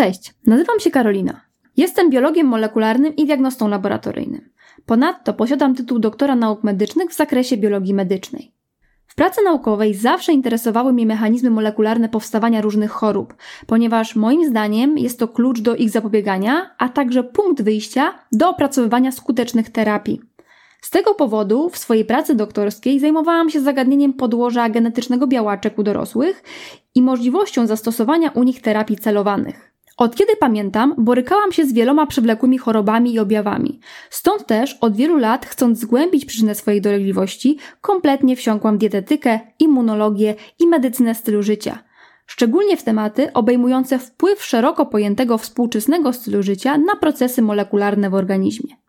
[0.00, 1.40] Cześć, nazywam się Karolina.
[1.76, 4.50] Jestem biologiem molekularnym i diagnostą laboratoryjnym.
[4.86, 8.54] Ponadto posiadam tytuł doktora nauk medycznych w zakresie biologii medycznej.
[9.06, 13.34] W pracy naukowej zawsze interesowały mnie mechanizmy molekularne powstawania różnych chorób,
[13.66, 19.12] ponieważ moim zdaniem jest to klucz do ich zapobiegania, a także punkt wyjścia do opracowywania
[19.12, 20.20] skutecznych terapii.
[20.80, 26.42] Z tego powodu w swojej pracy doktorskiej zajmowałam się zagadnieniem podłoża genetycznego białaczek u dorosłych
[26.94, 29.69] i możliwością zastosowania u nich terapii celowanych.
[30.00, 33.80] Od kiedy pamiętam, borykałam się z wieloma przewlekłymi chorobami i objawami.
[34.10, 40.66] Stąd też od wielu lat, chcąc zgłębić przyczynę swojej dolegliwości, kompletnie wsiąkłam dietetykę, immunologię i
[40.66, 41.78] medycynę stylu życia.
[42.26, 48.79] Szczególnie w tematy obejmujące wpływ szeroko pojętego współczesnego stylu życia na procesy molekularne w organizmie.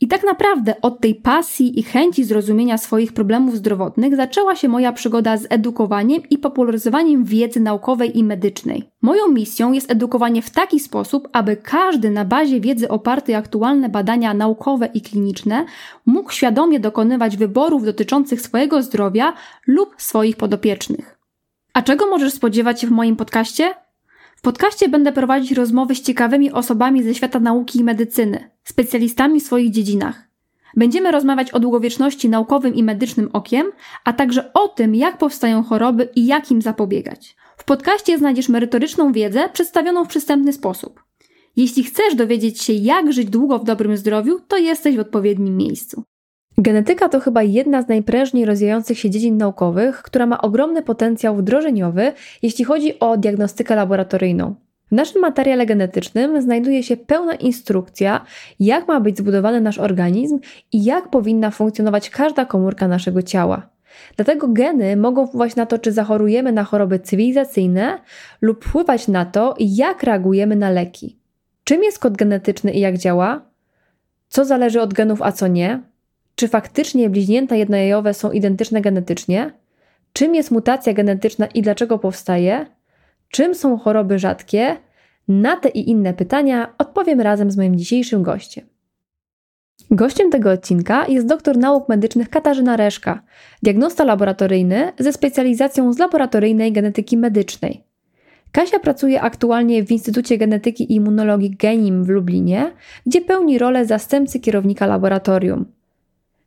[0.00, 4.92] I tak naprawdę od tej pasji i chęci zrozumienia swoich problemów zdrowotnych zaczęła się moja
[4.92, 8.90] przygoda z edukowaniem i popularyzowaniem wiedzy naukowej i medycznej.
[9.02, 14.34] Moją misją jest edukowanie w taki sposób, aby każdy na bazie wiedzy opartej aktualne badania
[14.34, 15.64] naukowe i kliniczne
[16.06, 19.32] mógł świadomie dokonywać wyborów dotyczących swojego zdrowia
[19.66, 21.18] lub swoich podopiecznych.
[21.74, 23.74] A czego możesz spodziewać się w moim podcaście?
[24.38, 29.42] W podcaście będę prowadzić rozmowy z ciekawymi osobami ze świata nauki i medycyny, specjalistami w
[29.42, 30.28] swoich dziedzinach.
[30.76, 33.66] Będziemy rozmawiać o długowieczności naukowym i medycznym okiem,
[34.04, 37.36] a także o tym, jak powstają choroby i jak im zapobiegać.
[37.56, 41.02] W podcaście znajdziesz merytoryczną wiedzę przedstawioną w przystępny sposób.
[41.56, 46.02] Jeśli chcesz dowiedzieć się, jak żyć długo w dobrym zdrowiu, to jesteś w odpowiednim miejscu.
[46.60, 52.12] Genetyka to chyba jedna z najprężniej rozwijających się dziedzin naukowych, która ma ogromny potencjał wdrożeniowy,
[52.42, 54.54] jeśli chodzi o diagnostykę laboratoryjną.
[54.88, 58.24] W naszym materiale genetycznym znajduje się pełna instrukcja,
[58.60, 60.38] jak ma być zbudowany nasz organizm
[60.72, 63.68] i jak powinna funkcjonować każda komórka naszego ciała.
[64.16, 67.98] Dlatego geny mogą wpływać na to, czy zachorujemy na choroby cywilizacyjne
[68.40, 71.18] lub wpływać na to, jak reagujemy na leki.
[71.64, 73.42] Czym jest kod genetyczny i jak działa?
[74.28, 75.82] Co zależy od genów, a co nie?
[76.38, 79.52] Czy faktycznie bliźnięta jednojajowe są identyczne genetycznie?
[80.12, 82.66] Czym jest mutacja genetyczna i dlaczego powstaje?
[83.30, 84.76] Czym są choroby rzadkie?
[85.28, 88.66] Na te i inne pytania odpowiem razem z moim dzisiejszym gościem.
[89.90, 93.22] Gościem tego odcinka jest doktor nauk medycznych Katarzyna Reszka,
[93.62, 97.84] diagnosta laboratoryjny ze specjalizacją z laboratoryjnej genetyki medycznej.
[98.52, 102.72] Kasia pracuje aktualnie w Instytucie Genetyki i Immunologii GENIM w Lublinie,
[103.06, 105.77] gdzie pełni rolę zastępcy kierownika laboratorium.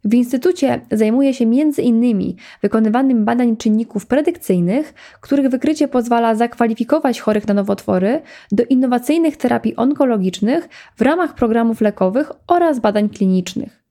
[0.06, 7.48] W instytucie zajmuje się między innymi wykonywaniem badań czynników predykcyjnych, których wykrycie pozwala zakwalifikować chorych
[7.48, 13.84] na nowotwory do innowacyjnych terapii onkologicznych w ramach programów lekowych oraz badań klinicznych.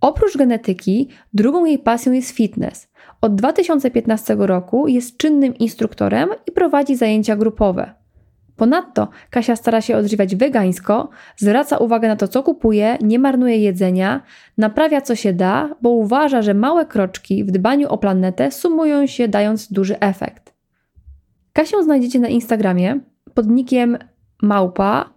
[0.00, 2.88] Oprócz genetyki, drugą jej pasją jest fitness.
[3.20, 7.97] Od 2015 roku jest czynnym instruktorem i prowadzi zajęcia grupowe.
[8.58, 14.22] Ponadto Kasia stara się odżywiać wegańsko, zwraca uwagę na to, co kupuje, nie marnuje jedzenia,
[14.58, 19.28] naprawia co się da, bo uważa, że małe kroczki w dbaniu o planetę sumują się,
[19.28, 20.54] dając duży efekt.
[21.52, 23.00] Kasię znajdziecie na Instagramie
[23.34, 23.98] pod nickiem
[24.42, 25.10] małpa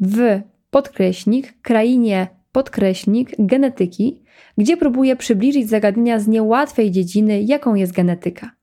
[0.00, 4.22] w podkreśnik krainie podkreśnik genetyki,
[4.58, 8.55] gdzie próbuje przybliżyć zagadnienia z niełatwej dziedziny, jaką jest genetyka.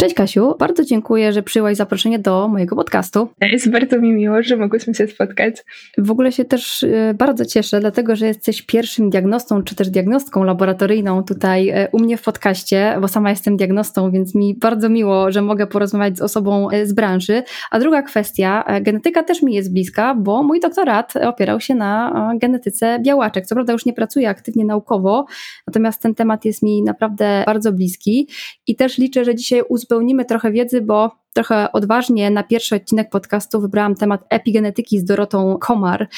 [0.00, 3.28] Cześć Kasiu, bardzo dziękuję, że przyjęłaś zaproszenie do mojego podcastu.
[3.40, 5.64] Jest bardzo mi miło, że mogłyśmy się spotkać.
[5.98, 10.44] W ogóle się też e, bardzo cieszę, dlatego że jesteś pierwszym diagnostą, czy też diagnostką
[10.44, 15.32] laboratoryjną tutaj e, u mnie w podcaście, bo sama jestem diagnostą, więc mi bardzo miło,
[15.32, 17.42] że mogę porozmawiać z osobą e, z branży.
[17.70, 22.98] A druga kwestia, genetyka też mi jest bliska, bo mój doktorat opierał się na genetyce
[23.02, 23.46] białaczek.
[23.46, 25.26] Co prawda już nie pracuję aktywnie naukowo,
[25.66, 28.28] natomiast ten temat jest mi naprawdę bardzo bliski
[28.66, 33.60] i też liczę, że dzisiaj uzupełnimy trochę wiedzy, bo trochę odważnie na pierwszy odcinek podcastu
[33.60, 36.08] wybrałam temat epigenetyki z Dorotą Komar.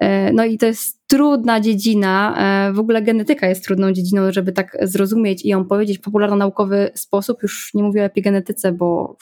[0.00, 2.36] E, no i to jest trudna dziedzina,
[2.68, 6.90] e, w ogóle genetyka jest trudną dziedziną, żeby tak zrozumieć i ją powiedzieć w popularno-naukowy
[6.94, 7.42] sposób.
[7.42, 9.16] Już nie mówię o epigenetyce, bo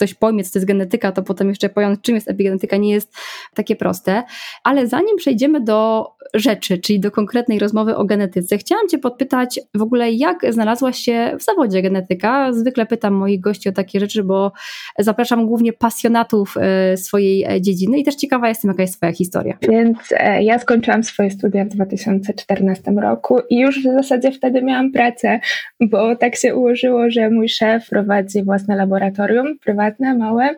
[0.00, 3.14] ktoś pojmie, co to jest genetyka, to potem jeszcze powiem, czym jest epigenetyka, nie jest
[3.54, 4.22] takie proste.
[4.64, 9.82] Ale zanim przejdziemy do rzeczy, czyli do konkretnej rozmowy o genetyce, chciałam Cię podpytać w
[9.82, 12.52] ogóle, jak znalazłaś się w zawodzie genetyka?
[12.52, 14.52] Zwykle pytam moich gości o takie rzeczy, bo
[14.98, 19.58] zapraszam głównie pasjonatów e, swojej e, dziedziny i też ciekawa jestem, jaka jest Twoja historia.
[19.68, 24.92] Więc e, ja skończyłam swoje studia w 2014 roku i już w zasadzie wtedy miałam
[24.92, 25.40] pracę,
[25.80, 30.54] bo tak się ułożyło, że mój szef prowadzi własne laboratorium prywatne, małe.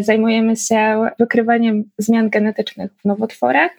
[0.00, 3.70] Zajmujemy się wykrywaniem zmian genetycznych w nowotworach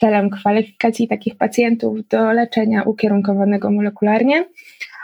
[0.00, 4.44] celem kwalifikacji takich pacjentów do leczenia ukierunkowanego molekularnie.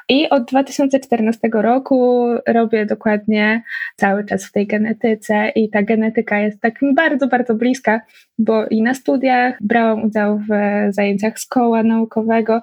[0.08, 3.62] I od 2014 roku robię dokładnie
[3.96, 8.00] cały czas w tej genetyce i ta genetyka jest tak bardzo, bardzo bliska,
[8.38, 10.48] bo i na studiach brałam udział w
[10.90, 12.60] zajęciach z koła naukowego,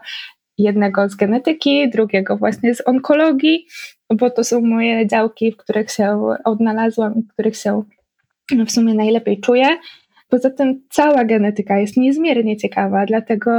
[0.58, 3.68] jednego z genetyki, drugiego właśnie z onkologii,
[4.16, 7.84] bo to są moje działki, w których się odnalazłam i w których się
[8.66, 9.68] w sumie najlepiej czuję.
[10.30, 13.52] Poza tym cała genetyka jest niezmiernie ciekawa, dlatego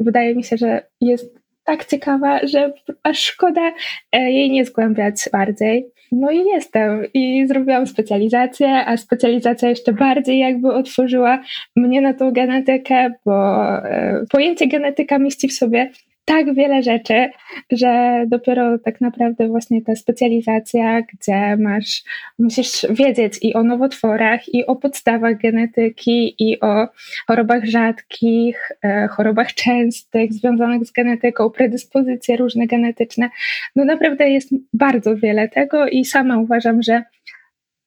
[0.00, 2.72] wydaje mi się, że jest tak ciekawa, że
[3.02, 3.72] aż szkoda
[4.12, 5.86] e, jej nie zgłębiać bardziej.
[6.12, 11.42] No i jestem i zrobiłam specjalizację, a specjalizacja jeszcze bardziej jakby otworzyła
[11.76, 15.90] mnie na tą genetykę, bo e, pojęcie genetyka mieści w sobie
[16.28, 17.30] tak wiele rzeczy,
[17.72, 22.02] że dopiero tak naprawdę właśnie ta specjalizacja, gdzie masz,
[22.38, 26.88] musisz wiedzieć i o nowotworach, i o podstawach genetyki, i o
[27.26, 33.30] chorobach rzadkich, e, chorobach częstych związanych z genetyką, predyspozycje różne genetyczne.
[33.76, 37.02] No naprawdę jest bardzo wiele tego i sama uważam, że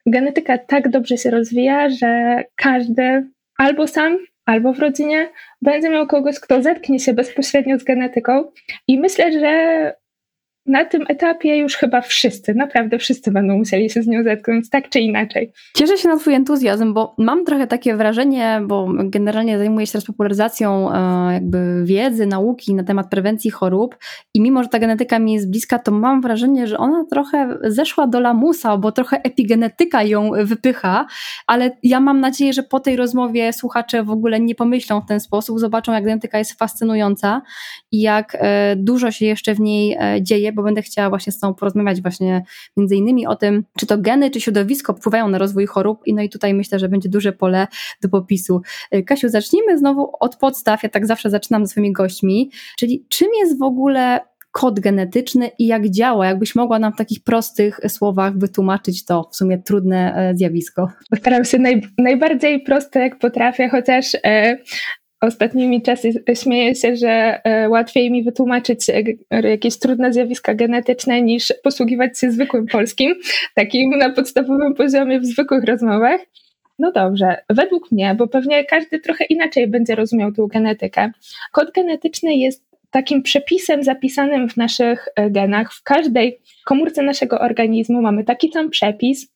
[0.06, 3.26] genetyka tak dobrze się rozwija, że każdy
[3.58, 5.30] albo sam albo w rodzinie
[5.62, 8.52] będzie miał kogoś, kto zetknie się bezpośrednio z genetyką.
[8.88, 9.94] I myślę, że
[10.66, 14.90] na tym etapie już chyba wszyscy, naprawdę wszyscy będą musieli się z nią zetknąć, tak
[14.90, 15.52] czy inaczej.
[15.78, 20.06] Cieszę się na Twój entuzjazm, bo mam trochę takie wrażenie, bo generalnie zajmuję się teraz
[20.06, 23.98] popularyzacją e, jakby wiedzy, nauki na temat prewencji chorób
[24.34, 28.08] i mimo, że ta genetyka mi jest bliska, to mam wrażenie, że ona trochę zeszła
[28.08, 31.06] do lamusa, bo trochę epigenetyka ją wypycha,
[31.48, 35.20] ale ja mam nadzieję, że po tej rozmowie słuchacze w ogóle nie pomyślą w ten
[35.20, 37.42] sposób, zobaczą jak genetyka jest fascynująca
[37.92, 41.40] i jak e, dużo się jeszcze w niej e, dzieje, bo będę chciała właśnie z
[41.40, 42.44] Tobą porozmawiać właśnie
[42.78, 46.22] między innymi o tym, czy to geny, czy środowisko wpływają na rozwój chorób i no
[46.22, 47.68] i tutaj myślę, że będzie duże pole
[48.02, 48.62] do popisu.
[48.96, 53.28] Y, Kasiu, zacznijmy znowu od podstaw, ja tak zawsze zaczynam ze swoimi gośćmi, czyli czym
[53.42, 54.20] jest w ogóle
[54.52, 56.26] kod genetyczny i jak działa?
[56.26, 60.92] Jakbyś mogła nam w takich prostych słowach wytłumaczyć to w sumie trudne e, zjawisko?
[61.10, 64.58] Postaram się naj, najbardziej prosto jak potrafię, chociaż e,
[65.22, 71.54] ostatnimi czasy śmieję się, że e, łatwiej mi wytłumaczyć e, jakieś trudne zjawiska genetyczne niż
[71.64, 73.16] posługiwać się zwykłym polskim,
[73.56, 76.22] takim na podstawowym poziomie w zwykłych rozmowach.
[76.80, 81.12] No dobrze, według mnie, bo pewnie każdy trochę inaczej będzie rozumiał tą genetykę.
[81.52, 85.74] Kod genetyczny jest takim przepisem zapisanym w naszych e, genach.
[85.74, 89.32] W każdej komórce naszego organizmu mamy taki sam przepis.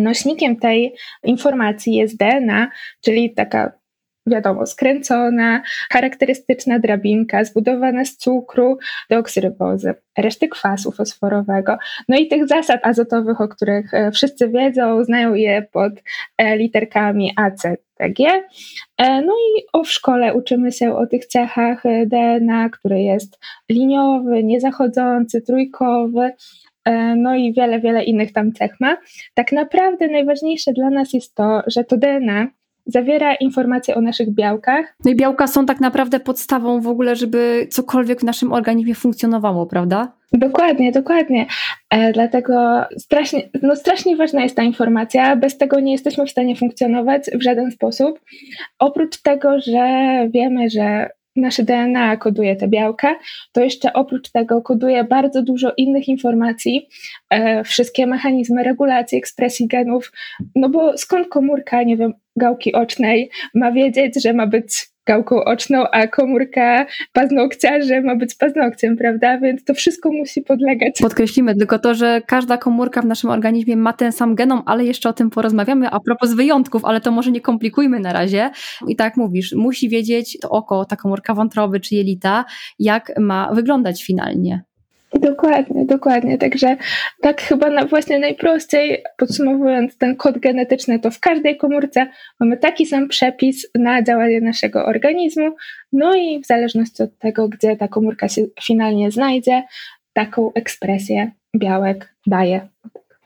[0.00, 0.94] Nośnikiem tej
[1.24, 2.70] informacji jest DNA,
[3.00, 3.79] czyli taka
[4.30, 8.78] wiadomo, skręcona, charakterystyczna drabinka zbudowana z cukru,
[9.10, 11.78] deoksyrybozy, reszty kwasu fosforowego,
[12.08, 15.92] no i tych zasad azotowych, o których e, wszyscy wiedzą, znają je pod
[16.38, 18.44] e, literkami A, C, T, G.
[18.98, 23.38] E, no i o w szkole uczymy się o tych cechach DNA, który jest
[23.70, 26.30] liniowy, niezachodzący, trójkowy,
[27.16, 28.96] no i wiele, wiele innych tam cech ma.
[29.34, 32.48] Tak naprawdę najważniejsze dla nas jest to, że to DNA
[32.90, 34.96] zawiera informacje o naszych białkach.
[35.04, 39.66] No i białka są tak naprawdę podstawą w ogóle, żeby cokolwiek w naszym organizmie funkcjonowało,
[39.66, 40.12] prawda?
[40.32, 41.46] Dokładnie, dokładnie.
[41.90, 45.36] E, dlatego strasznie, no strasznie ważna jest ta informacja.
[45.36, 48.20] Bez tego nie jesteśmy w stanie funkcjonować w żaden sposób.
[48.78, 53.18] Oprócz tego, że wiemy, że nasze DNA koduje te białka,
[53.52, 56.88] to jeszcze oprócz tego koduje bardzo dużo innych informacji,
[57.30, 60.12] e, wszystkie mechanizmy regulacji, ekspresji genów,
[60.54, 65.84] no bo skąd komórka, nie wiem, gałki ocznej ma wiedzieć, że ma być gałką oczną,
[65.92, 69.38] a komórka paznokcia, że ma być paznokciem, prawda?
[69.38, 70.98] Więc to wszystko musi podlegać.
[71.00, 75.08] Podkreślimy tylko to, że każda komórka w naszym organizmie ma ten sam genom, ale jeszcze
[75.08, 78.50] o tym porozmawiamy a propos wyjątków, ale to może nie komplikujmy na razie.
[78.88, 82.44] I tak mówisz, musi wiedzieć to oko, ta komórka wątroby czy jelita,
[82.78, 84.69] jak ma wyglądać finalnie.
[85.20, 86.38] Dokładnie, dokładnie.
[86.38, 86.76] Także
[87.22, 92.06] tak chyba na, właśnie najprościej podsumowując ten kod genetyczny, to w każdej komórce
[92.40, 95.56] mamy taki sam przepis na działanie naszego organizmu,
[95.92, 99.62] no i w zależności od tego, gdzie ta komórka się finalnie znajdzie,
[100.12, 102.69] taką ekspresję białek daje.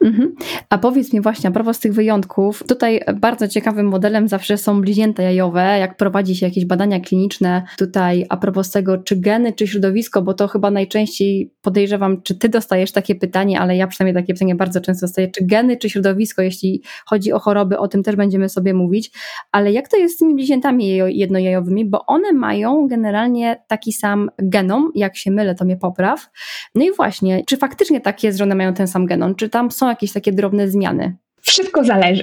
[0.04, 0.34] Mhm.
[0.70, 5.22] A powiedz mi właśnie, a propos tych wyjątków, tutaj bardzo ciekawym modelem zawsze są bliźnięta
[5.22, 10.22] jajowe, jak prowadzi się jakieś badania kliniczne, tutaj a propos tego, czy geny, czy środowisko,
[10.22, 14.54] bo to chyba najczęściej podejrzewam, czy ty dostajesz takie pytanie, ale ja przynajmniej takie pytanie
[14.54, 18.48] bardzo często dostaję, czy geny, czy środowisko, jeśli chodzi o choroby, o tym też będziemy
[18.48, 19.10] sobie mówić,
[19.52, 24.90] ale jak to jest z tymi bliźniętami jednojajowymi, bo one mają generalnie taki sam genom,
[24.94, 26.30] jak się mylę, to mnie popraw.
[26.74, 29.70] No i właśnie, czy faktycznie tak jest, że one mają ten sam genom, czy tam
[29.70, 31.16] są jakieś takie drobne zmiany?
[31.40, 32.22] Wszystko zależy.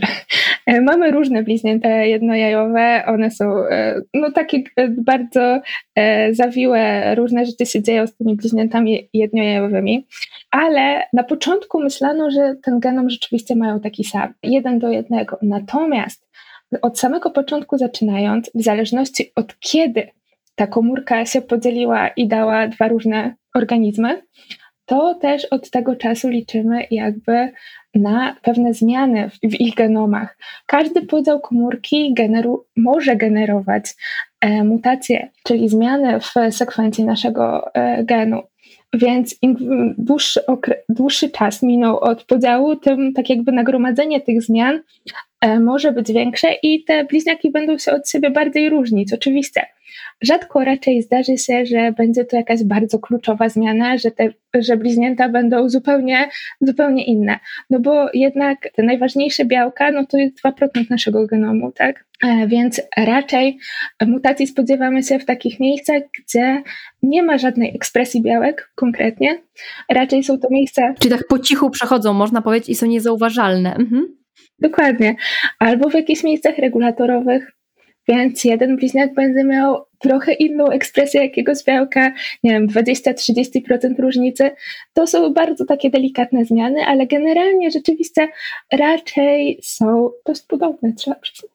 [0.66, 3.46] E, mamy różne bliźnięta jednojajowe, one są
[4.14, 4.64] no takie
[4.98, 5.62] bardzo
[6.32, 10.08] zawiłe, różne rzeczy się dzieją z tymi bliźniętami jednojajowymi,
[10.52, 15.38] ale na początku myślano, że ten genom rzeczywiście mają taki sam, jeden do jednego.
[15.42, 16.28] Natomiast
[16.82, 20.08] od samego początku zaczynając, w zależności od kiedy
[20.56, 24.22] ta komórka się podzieliła i dała dwa różne organizmy,
[24.92, 27.52] to też od tego czasu liczymy jakby
[27.96, 30.38] na pewne zmiany w, w ich genomach.
[30.66, 33.86] Każdy podział komórki generu, może generować
[34.42, 38.42] e, mutacje, czyli zmiany w sekwencji naszego e, genu.
[38.94, 39.56] Więc im
[39.98, 40.42] dłuższy,
[40.90, 44.82] dłuższy czas minął od podziału, tym tak jakby nagromadzenie tych zmian
[45.60, 49.66] może być większe i te bliźniaki będą się od siebie bardziej różnić, oczywiście.
[50.22, 54.30] Rzadko raczej zdarzy się, że będzie to jakaś bardzo kluczowa zmiana, że te
[54.60, 56.30] że bliźnięta będą zupełnie,
[56.62, 57.40] zupełnie inne.
[57.70, 62.06] No bo jednak te najważniejsze białka, no to jest 2% naszego genomu, tak?
[62.24, 63.58] E, więc raczej
[64.08, 66.64] mutacji spodziewamy się w takich miejscach, gdzie
[67.04, 69.42] nie ma żadnej ekspresji białek konkretnie.
[69.90, 70.94] Raczej są to miejsca.
[71.00, 73.76] Czyli tak po cichu przechodzą, można powiedzieć, i są niezauważalne.
[73.76, 74.21] Mhm.
[74.62, 75.16] Dokładnie.
[75.60, 77.52] Albo w jakichś miejscach regulatorowych,
[78.08, 82.14] więc jeden bliźniak będzie miał trochę inną ekspresję jakiegoś białka,
[82.44, 84.52] nie wiem, 20-30% różnicy.
[84.94, 88.28] To są bardzo takie delikatne zmiany, ale generalnie rzeczywiście
[88.72, 91.52] raczej są dość podobne, trzeba przyznać.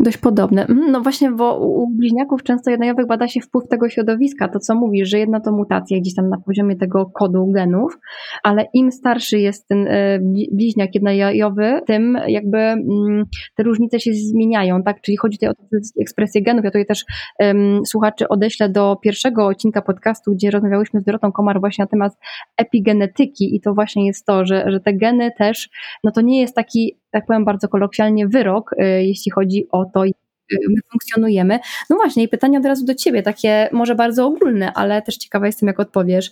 [0.00, 0.66] Dość podobne.
[0.66, 4.48] Mhm, no właśnie, bo u bliźniaków często jednojowych bada się wpływ tego środowiska.
[4.48, 7.98] To co mówisz, że jedna to mutacja gdzieś tam na poziomie tego kodu genów,
[8.42, 10.18] ale im starszy jest ten e,
[10.52, 13.24] bliźniak jednojowy, tym jakby mm,
[13.54, 15.00] te różnice się zmieniają, tak?
[15.00, 15.52] Czyli chodzi tutaj o
[16.00, 16.64] ekspresję genów.
[16.64, 17.04] Ja tutaj też
[17.38, 22.12] um, słuchaczy odeślę do pierwszego odcinka podcastu, gdzie rozmawiałyśmy z Dorotą Komar właśnie na temat
[22.56, 25.68] epigenetyki i to właśnie jest to, że, że te geny też,
[26.04, 30.04] no to nie jest taki tak powiem bardzo kolokwialnie, wyrok, y, jeśli chodzi o to,
[30.52, 31.58] my funkcjonujemy.
[31.90, 35.46] No właśnie, i pytanie od razu do ciebie, takie może bardzo ogólne, ale też ciekawa
[35.46, 36.30] jestem, jak odpowiesz.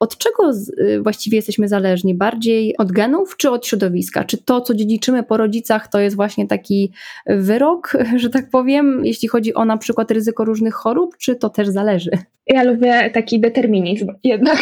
[0.00, 2.14] Od czego y, właściwie jesteśmy zależni?
[2.14, 4.24] Bardziej od genów czy od środowiska?
[4.24, 6.92] Czy to, co dziedziczymy po rodzicach, to jest właśnie taki
[7.26, 11.68] wyrok, że tak powiem, jeśli chodzi o na przykład ryzyko różnych chorób, czy to też
[11.68, 12.10] zależy?
[12.46, 14.58] Ja lubię taki determinizm, jednak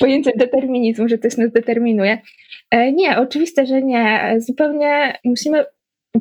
[0.00, 2.18] pojęcie determinizmu, że coś nas determinuje.
[2.70, 4.36] E, nie, oczywiste, że nie.
[4.38, 5.64] Zupełnie musimy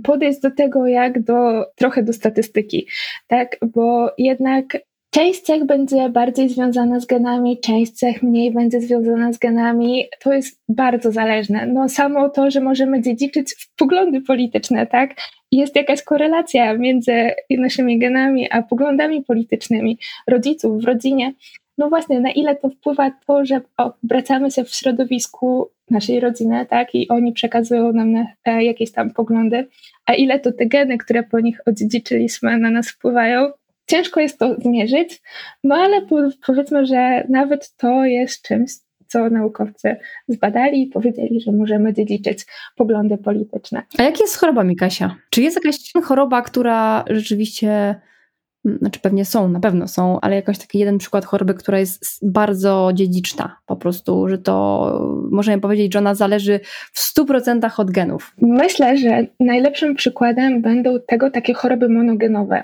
[0.03, 2.88] podejść do tego jak do trochę do statystyki,
[3.27, 3.57] tak?
[3.74, 4.77] Bo jednak
[5.13, 10.05] Część cech będzie bardziej związana z genami, część cech mniej będzie związana z genami.
[10.19, 11.65] To jest bardzo zależne.
[11.65, 15.15] No samo to, że możemy dziedziczyć poglądy polityczne, tak?
[15.51, 21.33] Jest jakaś korelacja między naszymi genami a poglądami politycznymi rodziców w rodzinie.
[21.78, 26.96] No właśnie, na ile to wpływa to, że obracamy się w środowisku naszej rodziny, tak,
[26.96, 29.68] i oni przekazują nam na, e, jakieś tam poglądy,
[30.06, 33.51] a ile to te geny, które po nich odziedziczyliśmy, na nas wpływają.
[33.88, 35.22] Ciężko jest to zmierzyć,
[35.63, 36.01] no ale
[36.46, 38.72] powiedzmy, że nawet to jest czymś,
[39.08, 39.96] co naukowcy
[40.28, 43.84] zbadali i powiedzieli, że możemy dziedziczyć poglądy polityczne.
[43.98, 45.16] A jak jest z chorobami, Kasia?
[45.30, 47.96] Czy jest jakaś choroba, która rzeczywiście
[48.65, 52.89] znaczy pewnie są, na pewno są, ale jakoś taki jeden przykład choroby, która jest bardzo
[52.94, 56.60] dziedziczna, po prostu, że to możemy powiedzieć, że ona zależy
[56.94, 58.34] w 100% od genów.
[58.41, 62.63] Myślę, że najlepszym przykładem będą tego takie choroby monogenowe.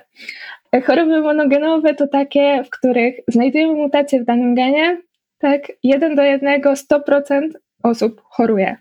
[0.85, 5.01] Choroby monogenowe to takie, w których znajdujemy mutację w danym genie,
[5.37, 7.49] tak, jeden do jednego 100%
[7.83, 8.77] osób choruje.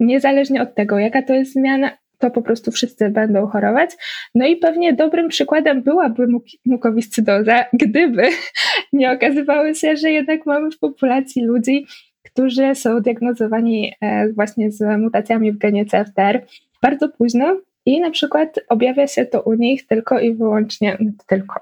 [0.00, 3.90] Niezależnie od tego, jaka to jest zmiana, to po prostu wszyscy będą chorować.
[4.34, 6.26] No i pewnie dobrym przykładem byłaby
[6.66, 8.22] mukowiscydoza, gdyby
[8.92, 11.86] nie okazywało się, że jednak mamy w populacji ludzi,
[12.22, 16.46] którzy są diagnozowani e, właśnie z mutacjami w genie CFTR
[16.82, 17.56] bardzo późno
[17.86, 21.60] i na przykład objawia się to u nich tylko i wyłącznie, tylko,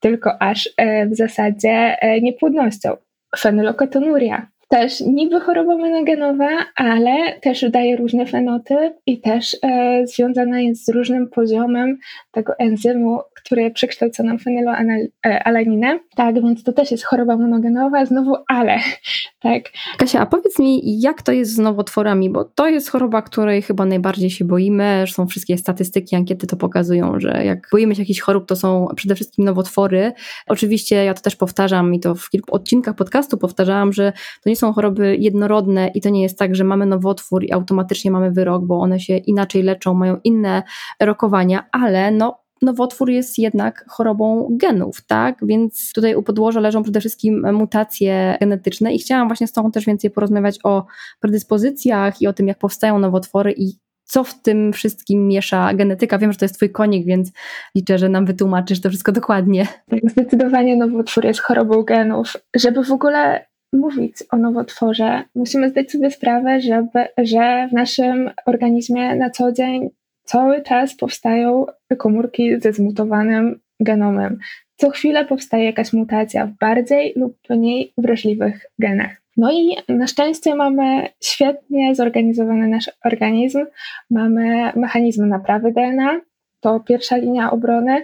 [0.00, 2.96] tylko aż e, w zasadzie e, niepłodnością.
[3.38, 10.84] Fenyloketonuria, też niby choroba monogenowa, ale też daje różne fenotyp i też e, związana jest
[10.86, 11.98] z różnym poziomem
[12.32, 15.98] tego enzymu, który przekształca nam fenyloalaninę.
[16.16, 18.78] Tak, więc to też jest choroba monogenowa, znowu ale,
[19.40, 19.62] tak.
[19.98, 23.84] Kasia, a powiedz mi, jak to jest z nowotworami, bo to jest choroba, której chyba
[23.84, 28.46] najbardziej się boimy, są wszystkie statystyki, ankiety to pokazują, że jak boimy się jakichś chorób,
[28.46, 30.12] to są przede wszystkim nowotwory.
[30.46, 34.53] Oczywiście ja to też powtarzam i to w kilku odcinkach podcastu powtarzałam, że to nie
[34.56, 38.64] są choroby jednorodne i to nie jest tak, że mamy nowotwór i automatycznie mamy wyrok,
[38.64, 40.62] bo one się inaczej leczą, mają inne
[41.00, 45.38] rokowania, ale no nowotwór jest jednak chorobą genów, tak?
[45.42, 49.86] Więc tutaj u podłoża leżą przede wszystkim mutacje genetyczne i chciałam właśnie z Tobą też
[49.86, 50.86] więcej porozmawiać o
[51.20, 53.72] predyspozycjach i o tym, jak powstają nowotwory i
[54.04, 56.18] co w tym wszystkim miesza genetyka?
[56.18, 57.32] Wiem, że to jest twój konik, więc
[57.74, 59.66] liczę, że nam wytłumaczysz to wszystko dokładnie.
[59.90, 62.36] Tak, zdecydowanie nowotwór jest chorobą genów.
[62.56, 69.16] Żeby w ogóle mówić o nowotworze, musimy zdać sobie sprawę, żeby, że w naszym organizmie
[69.16, 69.90] na co dzień
[70.24, 71.66] cały czas powstają
[71.98, 74.38] komórki ze zmutowanym genomem.
[74.76, 79.24] Co chwilę powstaje jakaś mutacja w bardziej lub mniej wrażliwych genach.
[79.36, 83.66] No i na szczęście mamy świetnie zorganizowany nasz organizm,
[84.10, 86.20] mamy mechanizmy naprawy DNA,
[86.60, 88.02] to pierwsza linia obrony.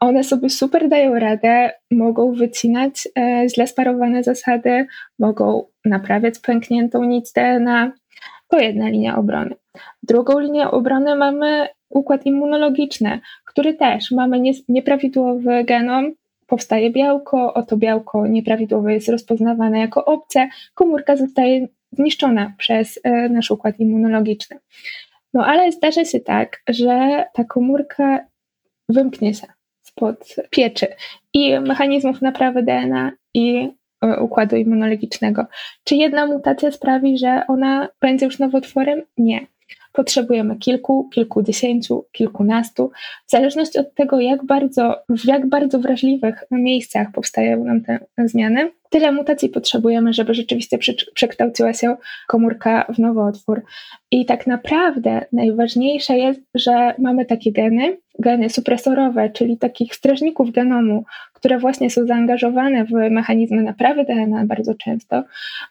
[0.00, 4.86] One sobie super dają radę, mogą wycinać e, źle sparowane zasady,
[5.18, 7.92] mogą naprawiać pękniętą nić DNA.
[8.48, 9.54] To jedna linia obrony.
[10.02, 16.12] Drugą linię obrony mamy układ immunologiczny, który też mamy nie, nieprawidłowy genom,
[16.46, 23.50] powstaje białko, oto białko nieprawidłowo jest rozpoznawane jako obce, komórka zostaje zniszczona przez e, nasz
[23.50, 24.58] układ immunologiczny.
[25.34, 28.26] No ale zdarza się tak, że ta komórka
[28.88, 29.46] wymknie się
[29.98, 30.86] spod pieczy
[31.34, 33.68] i mechanizmów naprawy DNA i
[34.02, 35.46] e, układu immunologicznego.
[35.84, 39.02] Czy jedna mutacja sprawi, że ona będzie już nowotworem?
[39.18, 39.46] Nie
[39.92, 42.90] potrzebujemy kilku, kilkudziesięciu, kilkunastu,
[43.26, 48.70] w zależności od tego, jak bardzo, w jak bardzo wrażliwych miejscach powstają nam te zmiany,
[48.90, 50.78] tyle mutacji potrzebujemy, żeby rzeczywiście
[51.14, 53.62] przekształciła się komórka w nowotwór.
[54.10, 61.04] I tak naprawdę najważniejsze jest, że mamy takie geny, geny supresorowe, czyli takich strażników genomu,
[61.32, 65.24] które właśnie są zaangażowane w mechanizmy naprawy DNA bardzo często,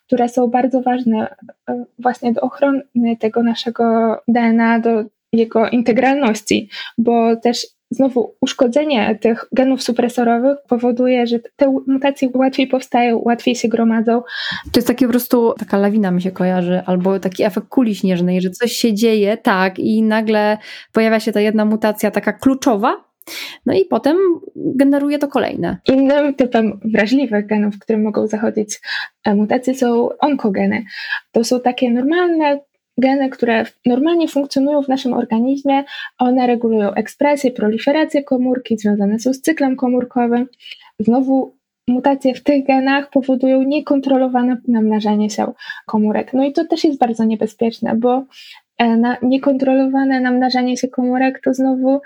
[0.07, 1.35] które są bardzo ważne
[1.69, 2.83] e, właśnie do ochrony
[3.19, 11.39] tego naszego DNA, do jego integralności, bo też znowu uszkodzenie tych genów supresorowych powoduje, że
[11.55, 14.21] te mutacje łatwiej powstają, łatwiej się gromadzą.
[14.71, 18.41] To jest takie po prostu, taka lawina mi się kojarzy, albo taki efekt kuli śnieżnej,
[18.41, 20.57] że coś się dzieje, tak, i nagle
[20.93, 23.07] pojawia się ta jedna mutacja taka kluczowa,
[23.65, 24.17] no i potem
[24.55, 25.77] generuje to kolejne.
[25.87, 28.79] Innym typem wrażliwych genów, w którym mogą zachodzić
[29.25, 30.83] e, mutacje, są onkogeny.
[31.31, 32.59] To są takie normalne
[32.97, 35.83] geny, które normalnie funkcjonują w naszym organizmie,
[36.17, 40.47] one regulują ekspresję, proliferację komórki, związane są z cyklem komórkowym.
[40.99, 45.53] Znowu mutacje w tych genach powodują niekontrolowane namnażanie się
[45.85, 46.33] komórek.
[46.33, 48.23] No i to też jest bardzo niebezpieczne, bo
[48.77, 52.01] e, na niekontrolowane namnażanie się komórek to znowu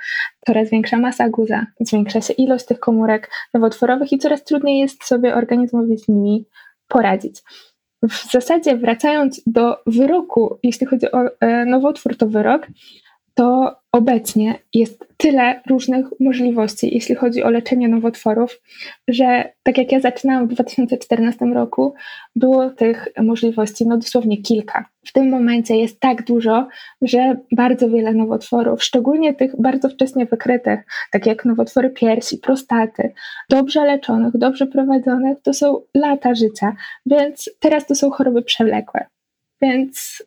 [0.46, 5.36] coraz większa masa guza, zwiększa się ilość tych komórek nowotworowych i coraz trudniej jest sobie
[5.36, 6.46] organizmowi z nimi
[6.88, 7.42] poradzić
[8.10, 12.68] w zasadzie wracając do wyroku, jeśli chodzi o e, nowotwór, to wyrok,
[13.34, 18.62] to obecnie jest tyle różnych możliwości, jeśli chodzi o leczenie nowotworów,
[19.08, 21.94] że tak jak ja zaczynałam w 2014 roku,
[22.36, 24.86] było tych możliwości no dosłownie kilka.
[25.06, 26.68] W tym momencie jest tak dużo,
[27.02, 30.80] że bardzo wiele nowotworów, szczególnie tych bardzo wcześnie wykrytych,
[31.12, 33.14] tak jak nowotwory piersi, prostaty,
[33.50, 39.06] dobrze leczonych, dobrze prowadzonych, to są lata życia, więc teraz to są choroby przewlekłe.
[39.62, 40.24] Więc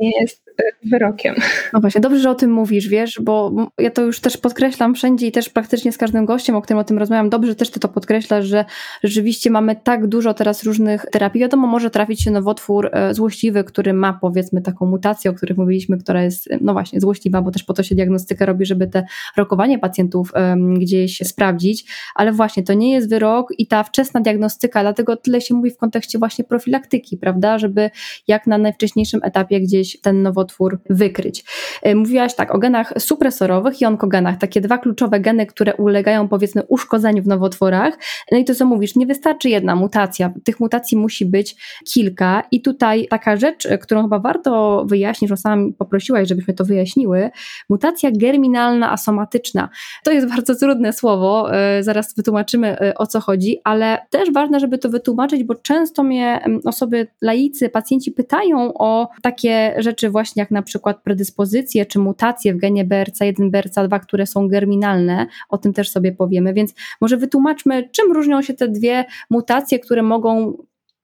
[0.00, 0.51] nie jest
[0.90, 1.34] wyrokiem.
[1.72, 5.26] No właśnie, dobrze, że o tym mówisz, wiesz, bo ja to już też podkreślam wszędzie
[5.26, 7.88] i też praktycznie z każdym gościem, o którym o tym rozmawiam, dobrze też ty to
[7.88, 8.64] podkreślasz, że
[9.02, 11.40] rzeczywiście mamy tak dużo teraz różnych terapii.
[11.40, 15.98] Wiadomo, może trafić się nowotwór e, złośliwy, który ma powiedzmy taką mutację, o których mówiliśmy,
[15.98, 19.04] która jest, no właśnie, złośliwa, bo też po to się diagnostykę robi, żeby te
[19.36, 20.32] rokowanie pacjentów
[20.78, 21.84] gdzieś sprawdzić,
[22.14, 25.76] ale właśnie to nie jest wyrok i ta wczesna diagnostyka, dlatego tyle się mówi w
[25.76, 27.90] kontekście właśnie profilaktyki, prawda, żeby
[28.28, 30.51] jak na najwcześniejszym etapie gdzieś ten nowotwór
[30.90, 31.44] wykryć.
[31.82, 36.62] E, mówiłaś tak o genach supresorowych i onkogenach, takie dwa kluczowe geny, które ulegają powiedzmy
[36.68, 37.98] uszkodzeniu w nowotworach.
[38.32, 41.56] No i to co mówisz, nie wystarczy jedna mutacja, tych mutacji musi być
[41.94, 47.30] kilka i tutaj taka rzecz, którą chyba warto wyjaśnić, że sam poprosiłaś, żebyśmy to wyjaśniły,
[47.68, 49.68] mutacja germinalna asomatyczna.
[50.04, 54.60] To jest bardzo trudne słowo, e, zaraz wytłumaczymy e, o co chodzi, ale też ważne,
[54.60, 60.50] żeby to wytłumaczyć, bo często mnie osoby, laicy, pacjenci pytają o takie rzeczy właśnie jak
[60.50, 65.90] na przykład predyspozycje czy mutacje w genie BRCA1, BRCA2, które są germinalne, o tym też
[65.90, 70.56] sobie powiemy, więc może wytłumaczmy, czym różnią się te dwie mutacje, które mogą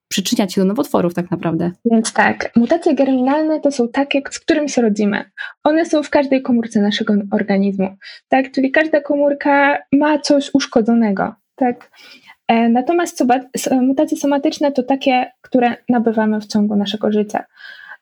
[0.09, 1.71] przyczyniać się do nowotworów tak naprawdę.
[1.85, 5.25] Więc tak, mutacje germinalne to są takie, z którymi się rodzimy.
[5.65, 7.97] One są w każdej komórce naszego organizmu,
[8.29, 8.53] tak?
[8.53, 11.91] Czyli każda komórka ma coś uszkodzonego, tak?
[12.49, 13.25] E, natomiast
[13.71, 17.45] mutacje somatyczne to takie, które nabywamy w ciągu naszego życia.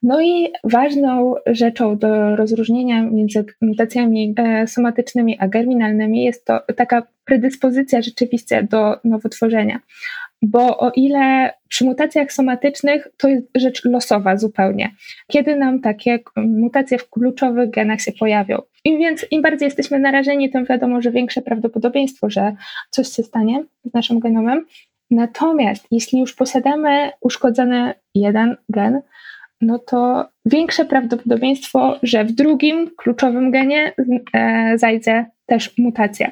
[0.02, 7.02] No i ważną rzeczą do rozróżnienia między mutacjami e, somatycznymi a germinalnymi jest to taka
[7.24, 9.80] predyspozycja rzeczywiście do nowotworzenia.
[10.42, 14.94] bo o ile przy mutacjach somatycznych to jest rzecz losowa zupełnie,
[15.28, 18.58] kiedy nam takie mutacje w kluczowych genach się pojawią.
[18.84, 22.56] I więc im bardziej jesteśmy narażeni, tym wiadomo, że większe prawdopodobieństwo, że
[22.90, 24.66] coś się stanie z naszym genomem.
[25.10, 29.00] Natomiast jeśli już posiadamy uszkodzony jeden gen,
[29.60, 33.94] no to większe prawdopodobieństwo, że w drugim kluczowym genie
[34.32, 36.30] e, zajdzie też mutacja.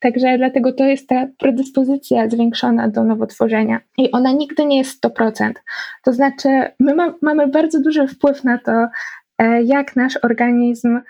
[0.00, 5.52] Także dlatego to jest ta predyspozycja zwiększona do nowotworzenia i ona nigdy nie jest 100%.
[6.04, 6.48] To znaczy,
[6.80, 8.72] my ma, mamy bardzo duży wpływ na to,
[9.38, 11.00] e, jak nasz organizm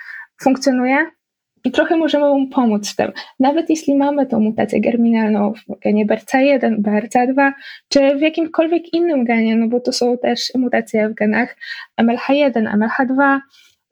[0.42, 1.06] funkcjonuje,
[1.66, 3.12] i trochę możemy mu pomóc w tym.
[3.40, 7.52] Nawet jeśli mamy tą mutację germinalną w genie BRCA1, BRCA2,
[7.88, 11.56] czy w jakimkolwiek innym genie, no bo to są też mutacje w genach
[12.00, 13.38] MLH1, MLH2,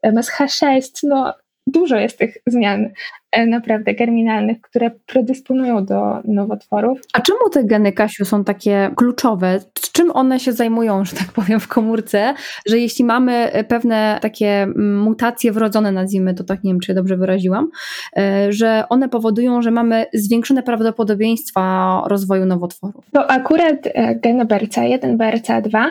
[0.05, 1.33] MSH6, no
[1.67, 2.89] dużo jest tych zmian
[3.31, 6.99] e, naprawdę germinalnych, które predysponują do nowotworów.
[7.13, 9.59] A czemu te geny, Kasiu, są takie kluczowe?
[9.93, 12.33] Czym one się zajmują, że tak powiem, w komórce,
[12.67, 16.93] że jeśli mamy e, pewne takie mm, mutacje wrodzone, nazwijmy to tak, nie wiem, czy
[16.93, 17.69] dobrze wyraziłam,
[18.17, 23.05] e, że one powodują, że mamy zwiększone prawdopodobieństwa rozwoju nowotworów?
[23.13, 23.75] To akurat
[24.15, 25.85] geny BRCA1, BRCA2,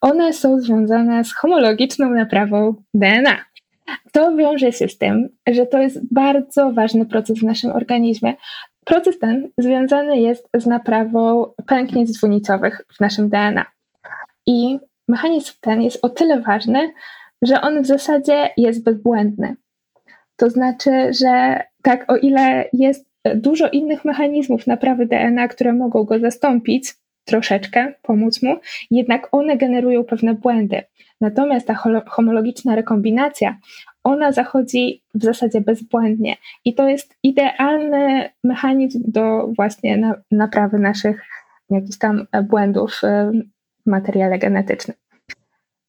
[0.00, 3.47] one są związane z homologiczną naprawą DNA.
[4.12, 8.34] To wiąże się z tym, że to jest bardzo ważny proces w naszym organizmie.
[8.84, 13.66] Proces ten związany jest z naprawą pęknięć dwunicowych w naszym DNA.
[14.46, 16.92] I mechanizm ten jest o tyle ważny,
[17.42, 19.56] że on w zasadzie jest bezbłędny.
[20.36, 26.18] To znaczy, że tak, o ile jest dużo innych mechanizmów naprawy DNA, które mogą go
[26.18, 26.94] zastąpić,
[27.28, 28.56] troszeczkę pomóc mu,
[28.90, 30.82] jednak one generują pewne błędy.
[31.20, 31.74] Natomiast ta
[32.06, 33.58] homologiczna rekombinacja,
[34.04, 41.22] ona zachodzi w zasadzie bezbłędnie i to jest idealny mechanizm do właśnie na, naprawy naszych
[41.70, 44.96] jakichś tam błędów w materiale genetycznym.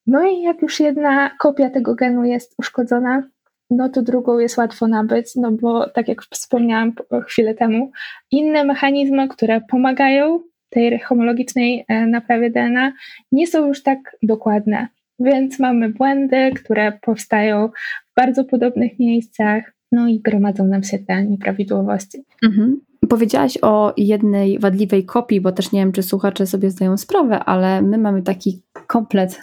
[0.07, 3.23] No i jak już jedna kopia tego genu jest uszkodzona,
[3.69, 6.93] no to drugą jest łatwo nabyć, no bo tak jak wspomniałam
[7.27, 7.91] chwilę temu,
[8.31, 12.93] inne mechanizmy, które pomagają tej homologicznej e, naprawie DNA,
[13.31, 14.87] nie są już tak dokładne.
[15.19, 17.67] Więc mamy błędy, które powstają
[18.11, 22.23] w bardzo podobnych miejscach, no i gromadzą nam się te nieprawidłowości.
[22.43, 22.81] Mhm.
[23.09, 27.81] Powiedziałaś o jednej wadliwej kopii, bo też nie wiem, czy słuchacze sobie zdają sprawę, ale
[27.81, 29.39] my mamy taki komplet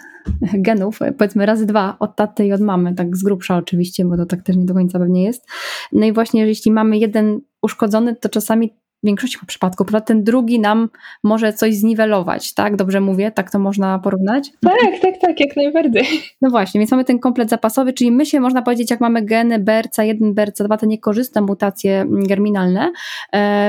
[0.53, 4.25] genów, powiedzmy razy dwa, od taty i od mamy, tak z grubsza oczywiście, bo to
[4.25, 5.47] tak też nie do końca pewnie jest.
[5.91, 10.59] No i właśnie, jeśli mamy jeden uszkodzony, to czasami w większości przypadków, prawda, ten drugi
[10.59, 10.89] nam
[11.23, 12.75] może coś zniwelować, tak?
[12.75, 13.31] Dobrze mówię?
[13.31, 14.51] Tak to można porównać?
[14.61, 16.05] Tak, tak, tak, jak najbardziej.
[16.41, 19.59] No właśnie, więc mamy ten komplet zapasowy, czyli my się, można powiedzieć, jak mamy geny
[19.59, 22.91] BRCA1, BRCA2, te niekorzystne mutacje germinalne,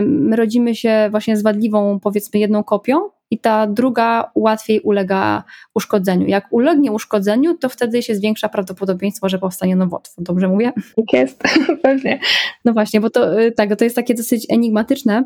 [0.02, 6.26] my rodzimy się właśnie z wadliwą, powiedzmy, jedną kopią, i ta druga łatwiej ulega uszkodzeniu.
[6.26, 10.24] Jak ulegnie uszkodzeniu, to wtedy się zwiększa prawdopodobieństwo, że powstanie nowotwór.
[10.24, 10.72] Dobrze mówię?
[10.96, 11.42] Tak jest,
[11.82, 12.20] pewnie.
[12.64, 15.24] No właśnie, bo to, y, tak, to jest takie dosyć enigmatyczne,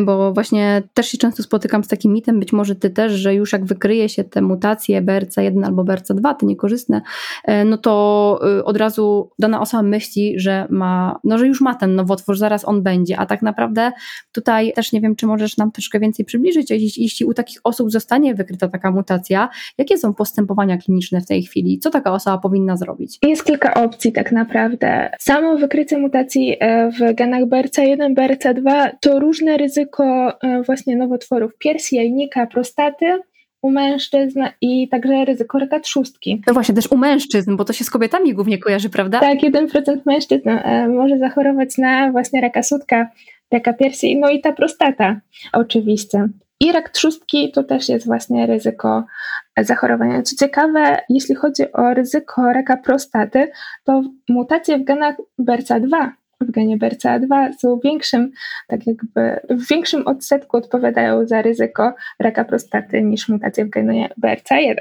[0.00, 3.52] bo właśnie też się często spotykam z takim mitem, być może ty też, że już
[3.52, 7.02] jak wykryje się te mutacje BRCA1 albo BRCA2, te niekorzystne,
[7.44, 11.74] e, no to y, od razu dana osoba myśli, że ma, no że już ma
[11.74, 13.92] ten nowotwór, zaraz on będzie, a tak naprawdę
[14.32, 17.90] tutaj też nie wiem, czy możesz nam troszkę więcej przybliżyć, jeśli, jeśli u takich osób
[17.90, 21.78] zostanie wykryta taka mutacja, jakie są postępowania kliniczne w tej chwili?
[21.78, 23.18] Co taka osoba powinna zrobić?
[23.22, 25.10] Jest kilka opcji tak naprawdę.
[25.20, 31.58] Samo wykrycie mutacji e, w genach BRCA1, BRCA2 to różne ryzyko ryzyko e, właśnie nowotworów
[31.58, 33.18] piersi, jajnika, prostaty
[33.62, 36.42] u mężczyzn i także ryzyko raka trzustki.
[36.46, 39.20] No właśnie, też u mężczyzn, bo to się z kobietami głównie kojarzy, prawda?
[39.20, 43.08] Tak, 1% mężczyzn e, może zachorować na właśnie raka sutka,
[43.52, 45.20] raka piersi, no i ta prostata
[45.52, 46.28] oczywiście.
[46.60, 49.04] I rak trzustki to też jest właśnie ryzyko
[49.58, 50.22] zachorowania.
[50.22, 53.50] Co ciekawe, jeśli chodzi o ryzyko raka prostaty,
[53.84, 56.10] to mutacje w genach BRCA2
[56.44, 58.30] w genie BRCA2 są większym,
[58.68, 64.76] tak jakby w większym odsetku odpowiadają za ryzyko raka prostaty niż mutacje w genie BRCA1.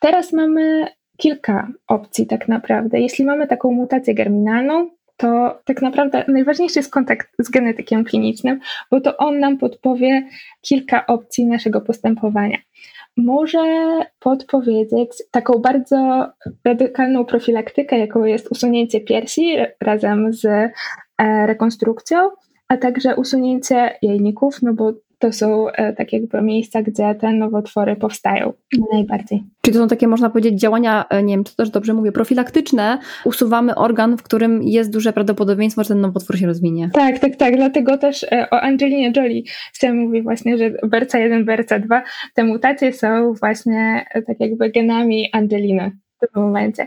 [0.00, 3.00] Teraz mamy kilka opcji tak naprawdę.
[3.00, 9.00] Jeśli mamy taką mutację germinalną, to tak naprawdę najważniejszy jest kontakt z genetykiem klinicznym, bo
[9.00, 10.28] to on nam podpowie
[10.60, 12.58] kilka opcji naszego postępowania
[13.16, 13.60] może
[14.18, 16.26] podpowiedzieć taką bardzo
[16.64, 20.72] radykalną profilaktykę, jaką jest usunięcie piersi razem z e,
[21.46, 22.30] rekonstrukcją,
[22.68, 24.92] a także usunięcie jajników, no bo
[25.26, 28.52] to są e, tak jakby miejsca, gdzie te nowotwory powstają
[28.92, 29.42] najbardziej.
[29.62, 32.98] Czyli to są takie, można powiedzieć, działania, e, nie wiem, czy też dobrze mówię, profilaktyczne.
[33.24, 36.90] Usuwamy organ, w którym jest duże prawdopodobieństwo, że ten nowotwór się rozwinie.
[36.92, 37.56] Tak, tak, tak.
[37.56, 42.02] Dlatego też e, o Angelinie Jolie się mówi właśnie, że BRCA 1, BRCA 2,
[42.34, 46.86] te mutacje są właśnie tak jakby genami Angeliny w tym momencie.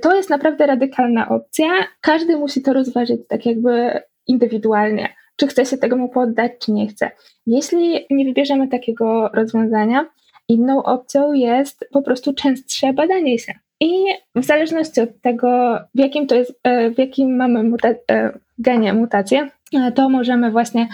[0.00, 1.66] To jest naprawdę radykalna opcja.
[2.00, 5.08] Każdy musi to rozważyć tak jakby indywidualnie
[5.42, 7.10] czy chce się tego mu poddać, czy nie chce.
[7.46, 10.06] Jeśli nie wybierzemy takiego rozwiązania,
[10.48, 13.52] inną opcją jest po prostu częstsze badanie się.
[13.80, 18.38] I w zależności od tego, w jakim to jest, e, w jakim mamy muta- e,
[18.58, 20.88] genie mutację, e, to możemy właśnie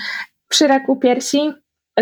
[0.48, 1.40] przy raku piersi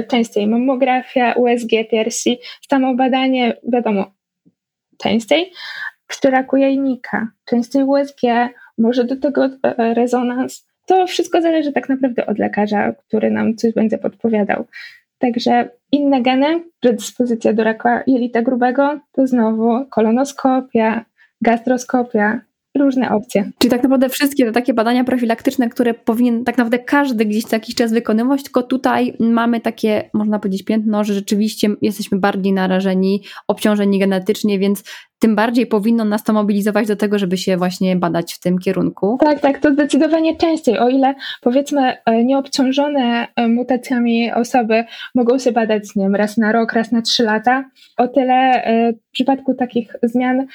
[0.08, 2.38] częściej mammografia, USG piersi,
[2.70, 4.06] samo badanie, wiadomo,
[4.98, 5.52] częściej.
[6.06, 8.20] Przy raku jajnika, częściej USG,
[8.78, 13.98] może do tego rezonans, to wszystko zależy tak naprawdę od lekarza, który nam coś będzie
[13.98, 14.64] podpowiadał.
[15.18, 21.04] Także inne geny, predyspozycja do raka jelita grubego, to znowu kolonoskopia,
[21.42, 22.40] gastroskopia,
[22.76, 23.50] różne opcje.
[23.58, 27.56] Czyli tak naprawdę wszystkie te takie badania profilaktyczne, które powinien tak naprawdę każdy gdzieś co
[27.56, 33.22] jakiś czas wykonywać, tylko tutaj mamy takie, można powiedzieć, piętno, że rzeczywiście jesteśmy bardziej narażeni,
[33.48, 34.82] obciążeni genetycznie, więc
[35.18, 39.18] tym bardziej powinno nas to mobilizować do tego, żeby się właśnie badać w tym kierunku.
[39.20, 40.78] Tak, tak, to zdecydowanie częściej.
[40.78, 44.84] O ile powiedzmy e, nieobciążone e, mutacjami osoby
[45.14, 47.64] mogą się badać, nie wiem, raz na rok, raz na trzy lata,
[47.96, 50.46] o tyle e, w przypadku takich zmian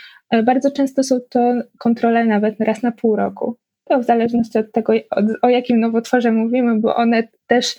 [0.43, 3.57] bardzo często są to kontrole nawet raz na pół roku.
[3.89, 4.93] To w zależności od tego,
[5.41, 7.75] o jakim nowotworze mówimy, bo one też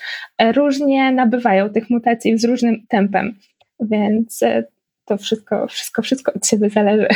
[0.54, 3.38] różnie nabywają tych mutacji z różnym tempem.
[3.80, 4.40] Więc
[5.04, 7.06] to wszystko, wszystko, wszystko od siebie zależy.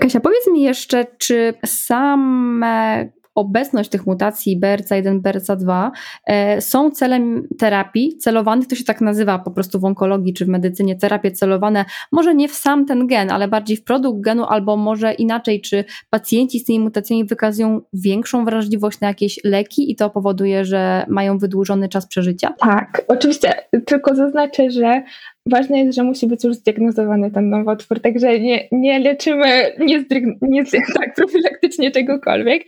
[0.00, 5.90] Kasia, powiedz mi jeszcze, czy same obecność tych mutacji BRCA1, BRCA2
[6.26, 10.48] e, są celem terapii celowanych, to się tak nazywa po prostu w onkologii czy w
[10.48, 14.76] medycynie, terapie celowane, może nie w sam ten gen, ale bardziej w produkt genu, albo
[14.76, 20.10] może inaczej, czy pacjenci z tymi mutacjami wykazują większą wrażliwość na jakieś leki i to
[20.10, 22.54] powoduje, że mają wydłużony czas przeżycia?
[22.58, 23.54] Tak, oczywiście,
[23.86, 25.02] tylko zaznaczę, że
[25.46, 30.04] Ważne jest, że musi być już zdiagnozowany ten nowotwór, także nie, nie leczymy nie,
[30.42, 30.64] nie
[30.98, 32.62] tak profilaktycznie czegokolwiek.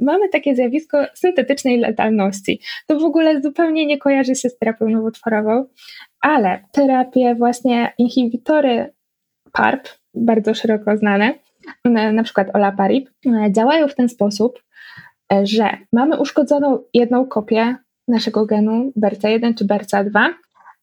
[0.00, 2.60] Mamy takie zjawisko syntetycznej letalności.
[2.86, 5.66] To w ogóle zupełnie nie kojarzy się z terapią nowotworową,
[6.20, 8.92] ale terapie właśnie inhibitory
[9.52, 11.34] PARP, bardzo szeroko znane,
[12.12, 13.10] na przykład olaparib,
[13.50, 14.62] działają w ten sposób,
[15.42, 17.76] że mamy uszkodzoną jedną kopię
[18.08, 20.28] naszego genu BRCA1 czy BRCA2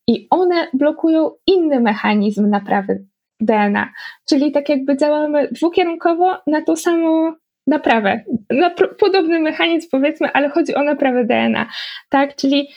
[0.08, 3.06] i one blokują inny mechanizm naprawy
[3.40, 3.94] DNA.
[4.30, 7.34] Czyli tak jakby działamy dwukierunkowo na tą samą
[7.68, 8.24] naprawę.
[8.50, 11.70] Na podobny mechanizm powiedzmy, ale chodzi o naprawę DNA.
[12.10, 12.68] Tak, czyli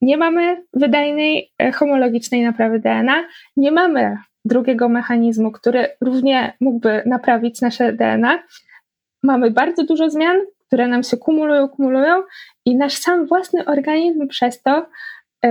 [0.00, 3.24] nie mamy wydajnej e, homologicznej naprawy DNA,
[3.56, 8.42] nie mamy drugiego mechanizmu, który równie mógłby naprawić nasze DNA.
[9.22, 12.22] Mamy bardzo dużo zmian, które nam się kumulują, kumulują
[12.64, 14.86] i nasz sam własny organizm przez to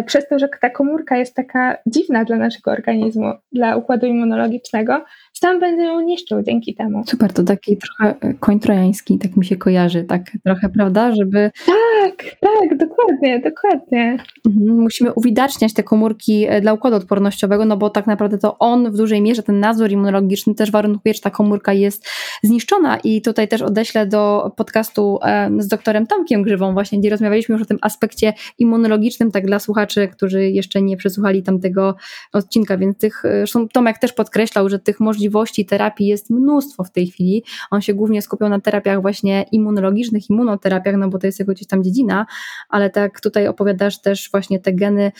[0.05, 5.59] przez to, że ta komórka jest taka dziwna dla naszego organizmu, dla układu immunologicznego, sam
[5.59, 7.03] będzie ją niszczył dzięki temu.
[7.07, 11.51] Super, to taki trochę e, koń trojański, tak mi się kojarzy, tak trochę, prawda, żeby...
[11.65, 14.17] Tak, tak, dokładnie, dokładnie.
[14.45, 18.91] Mhm, musimy uwidaczniać te komórki e, dla układu odpornościowego, no bo tak naprawdę to on
[18.91, 22.07] w dużej mierze, ten nadzór immunologiczny też warunkuje, czy ta komórka jest
[22.43, 25.19] zniszczona i tutaj też odeślę do podcastu
[25.57, 29.84] z doktorem Tomkiem Grzywą właśnie, gdzie rozmawialiśmy już o tym aspekcie immunologicznym, tak dla słuchaczy,
[30.11, 31.95] którzy jeszcze nie przesłuchali tamtego
[32.33, 37.07] odcinka, więc tych, zresztą Tomek też podkreślał, że tych możliwości terapii jest mnóstwo w tej
[37.07, 37.43] chwili.
[37.71, 41.67] On się głównie skupiał na terapiach właśnie immunologicznych, immunoterapiach, no bo to jest jego gdzieś
[41.67, 42.25] tam dziedzina,
[42.69, 45.11] ale tak tutaj opowiadasz też właśnie te geny,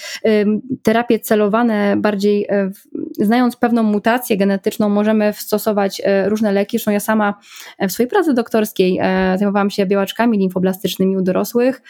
[0.84, 2.72] terapie celowane bardziej, e,
[3.20, 6.78] znając pewną mutację genetyczną, możemy stosować e, różne leki.
[6.78, 7.34] Zresztą ja sama
[7.78, 9.00] e, w swojej pracy doktorskiej
[9.36, 11.82] zajmowałam się białaczkami limfoblastycznymi u dorosłych.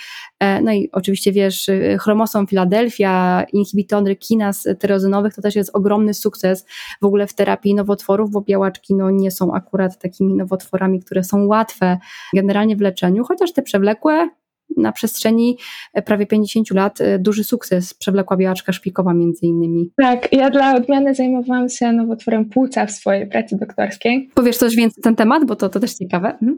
[0.63, 6.65] No i oczywiście wiesz, chromosom Filadelfia, inhibitory kinas tyrozynowych to też jest ogromny sukces
[7.01, 11.45] w ogóle w terapii nowotworów bo białaczki no, nie są akurat takimi nowotworami, które są
[11.45, 11.97] łatwe
[12.33, 14.29] generalnie w leczeniu, chociaż te przewlekłe
[14.78, 15.58] na przestrzeni
[15.93, 19.91] e, prawie 50 lat e, duży sukces przewlekła białaczka szpikowa między innymi.
[19.97, 24.30] Tak, ja dla odmiany zajmowałam się nowotworem płuca w swojej pracy doktorskiej.
[24.36, 26.32] Powiesz coś więcej na ten temat, bo to, to też ciekawe.
[26.32, 26.58] Mhm.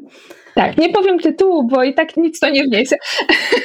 [0.55, 2.95] Tak, nie powiem tytułu, bo i tak nic to nie wniesie.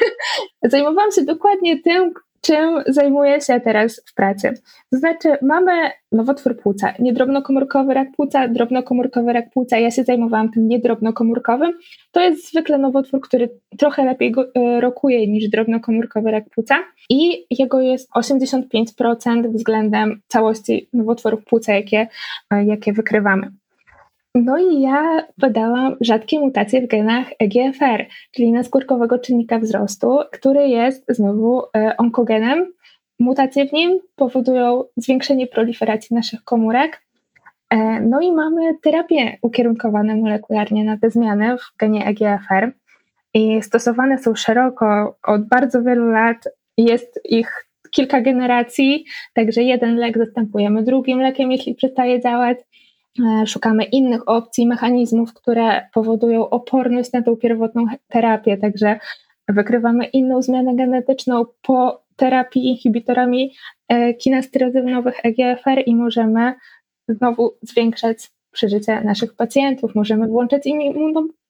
[0.62, 4.52] zajmowałam się dokładnie tym, czym zajmuję się teraz w pracy.
[4.90, 5.72] To znaczy, mamy
[6.12, 9.78] nowotwór płuca, niedrobnokomórkowy rak płuca, drobnokomórkowy rak płuca.
[9.78, 11.72] Ja się zajmowałam tym niedrobnokomórkowym.
[12.12, 16.78] To jest zwykle nowotwór, który trochę lepiej e, rokuje niż drobnokomórkowy rak płuca
[17.10, 22.08] i jego jest 85% względem całości nowotworów płuca, jakie,
[22.50, 23.61] e, jakie wykrywamy.
[24.34, 31.04] No i ja badałam rzadkie mutacje w genach EGFR, czyli naskórkowego czynnika wzrostu, który jest
[31.08, 32.72] znowu e, onkogenem.
[33.18, 37.02] Mutacje w nim powodują zwiększenie proliferacji naszych komórek.
[37.70, 42.72] E, no i mamy terapie ukierunkowane molekularnie na te zmiany w genie EGFR
[43.34, 46.48] i stosowane są szeroko od bardzo wielu lat.
[46.78, 52.58] Jest ich kilka generacji, także jeden lek zastępujemy drugim lekiem, jeśli przestaje działać.
[53.20, 58.98] E, szukamy innych opcji, mechanizmów, które powodują oporność na tą pierwotną terapię, także
[59.48, 63.52] wykrywamy inną zmianę genetyczną po terapii inhibitorami
[63.88, 66.54] e, kinesterozynowych EGFR i możemy
[67.08, 70.62] znowu zwiększać przeżycie naszych pacjentów, możemy włączyć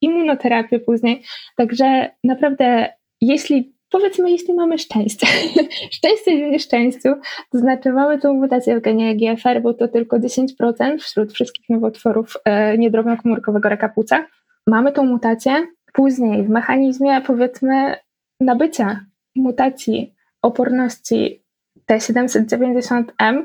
[0.00, 1.22] immunoterapię później.
[1.56, 2.88] Także naprawdę,
[3.20, 5.26] jeśli powiedzmy, jeśli mamy szczęście,
[5.96, 7.08] szczęście w nieszczęściu,
[7.50, 12.34] to znaczy mamy tą mutację w genie GFR, bo to tylko 10% wśród wszystkich nowotworów
[12.44, 14.26] e, niedrobnokomórkowego raka płuca.
[14.66, 17.96] Mamy tą mutację, później w mechanizmie powiedzmy
[18.40, 19.04] nabycia
[19.36, 21.42] mutacji oporności
[21.90, 23.42] T790M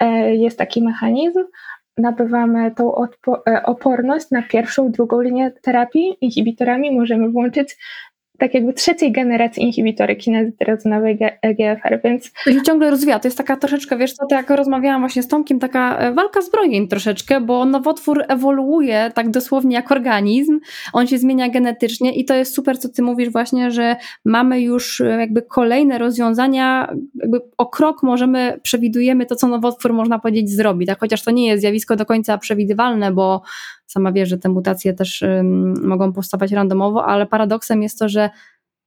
[0.00, 1.44] e, jest taki mechanizm,
[1.98, 2.92] nabywamy tą
[3.48, 7.76] e, oporność na pierwszą, drugą linię terapii inhibitorami, możemy włączyć
[8.38, 12.32] tak jakby trzeciej generacji inhibitory kinezytyrozynowej EGFR, więc...
[12.44, 15.28] To się ciągle rozwija, to jest taka troszeczkę, wiesz co, to jak rozmawiałam właśnie z
[15.28, 20.60] Tomkiem, taka e, walka zbrojeń troszeczkę, bo nowotwór ewoluuje tak dosłownie jak organizm,
[20.92, 25.00] on się zmienia genetycznie i to jest super, co ty mówisz właśnie, że mamy już
[25.00, 30.86] e, jakby kolejne rozwiązania, jakby o krok możemy, przewidujemy to, co nowotwór można powiedzieć zrobi,
[30.86, 33.42] tak, chociaż to nie jest zjawisko do końca przewidywalne, bo
[33.86, 35.24] sama wie, że te mutacje też
[35.82, 38.30] mogą powstawać randomowo, ale paradoksem jest to, że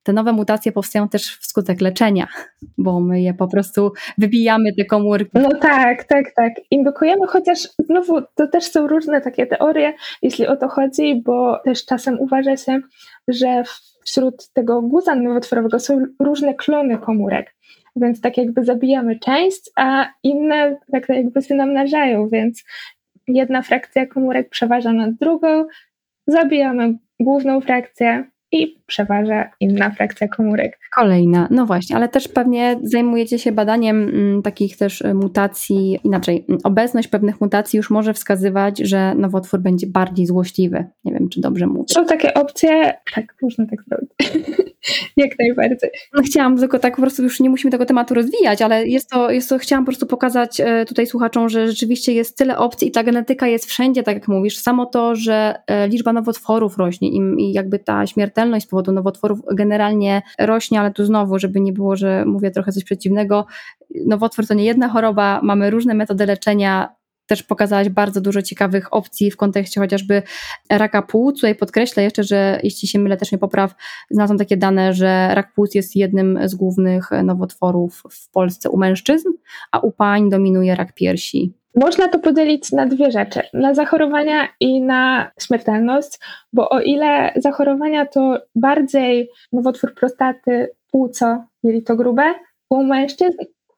[0.03, 2.27] te nowe mutacje powstają też wskutek leczenia,
[2.77, 5.31] bo my je po prostu wybijamy te komórki.
[5.33, 6.53] No tak, tak, tak.
[6.71, 11.85] Indukujemy, chociaż znowu to też są różne takie teorie, jeśli o to chodzi, bo też
[11.85, 12.79] czasem uważa się,
[13.27, 13.63] że
[14.05, 17.55] wśród tego guza nowotworowego są różne klony komórek.
[17.95, 22.63] Więc tak jakby zabijamy część, a inne tak jakby się namnażają, więc
[23.35, 25.65] jedna frakcja komórek przeważa nad drugą,
[26.27, 30.79] zabijamy główną frakcję, i przeważa inna frakcja komórek.
[30.95, 36.45] Kolejna, no właśnie, ale też pewnie zajmujecie się badaniem mm, takich też y, mutacji, inaczej,
[36.49, 40.85] mm, obecność pewnych mutacji już może wskazywać, że nowotwór będzie bardziej złośliwy.
[41.03, 41.83] Nie wiem, czy dobrze mówię.
[41.87, 44.11] Są takie opcje, tak, można tak zrobić.
[45.17, 45.89] Jak najbardziej.
[46.13, 49.31] No chciałam tylko tak po prostu, już nie musimy tego tematu rozwijać, ale jest to,
[49.31, 52.91] jest to chciałam po prostu pokazać e, tutaj słuchaczom, że rzeczywiście jest tyle opcji i
[52.91, 54.57] ta genetyka jest wszędzie, tak jak mówisz.
[54.57, 60.21] Samo to, że e, liczba nowotworów rośnie i jakby ta śmiertelność z powodu nowotworów generalnie
[60.39, 63.45] rośnie, ale tu znowu, żeby nie było, że mówię trochę coś przeciwnego,
[64.05, 66.98] nowotwór to nie jedna choroba, mamy różne metody leczenia,
[67.29, 70.23] też pokazałaś bardzo dużo ciekawych opcji w kontekście chociażby
[70.69, 71.35] raka płuc.
[71.35, 73.75] Tutaj podkreślę jeszcze, że jeśli się mylę, też nie popraw,
[74.09, 79.29] znalazłam takie dane, że rak płuc jest jednym z głównych nowotworów w Polsce u mężczyzn,
[79.71, 81.53] a u pań dominuje rak piersi.
[81.75, 86.19] Można to podzielić na dwie rzeczy: na zachorowania i na śmiertelność,
[86.53, 92.33] bo o ile zachorowania to bardziej nowotwór prostaty, płuco, jelito grube,
[92.69, 93.37] u mężczyzn,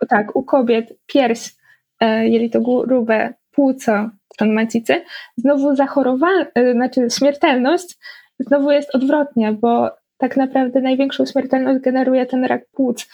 [0.10, 1.56] tak, u kobiet pierś,
[2.00, 5.02] e, jelito grube, płuco, tron macicy,
[5.38, 7.98] znowu zachorowanie, znaczy śmiertelność
[8.40, 13.08] znowu jest odwrotnie, bo tak naprawdę największą śmiertelność generuje ten rak płuc.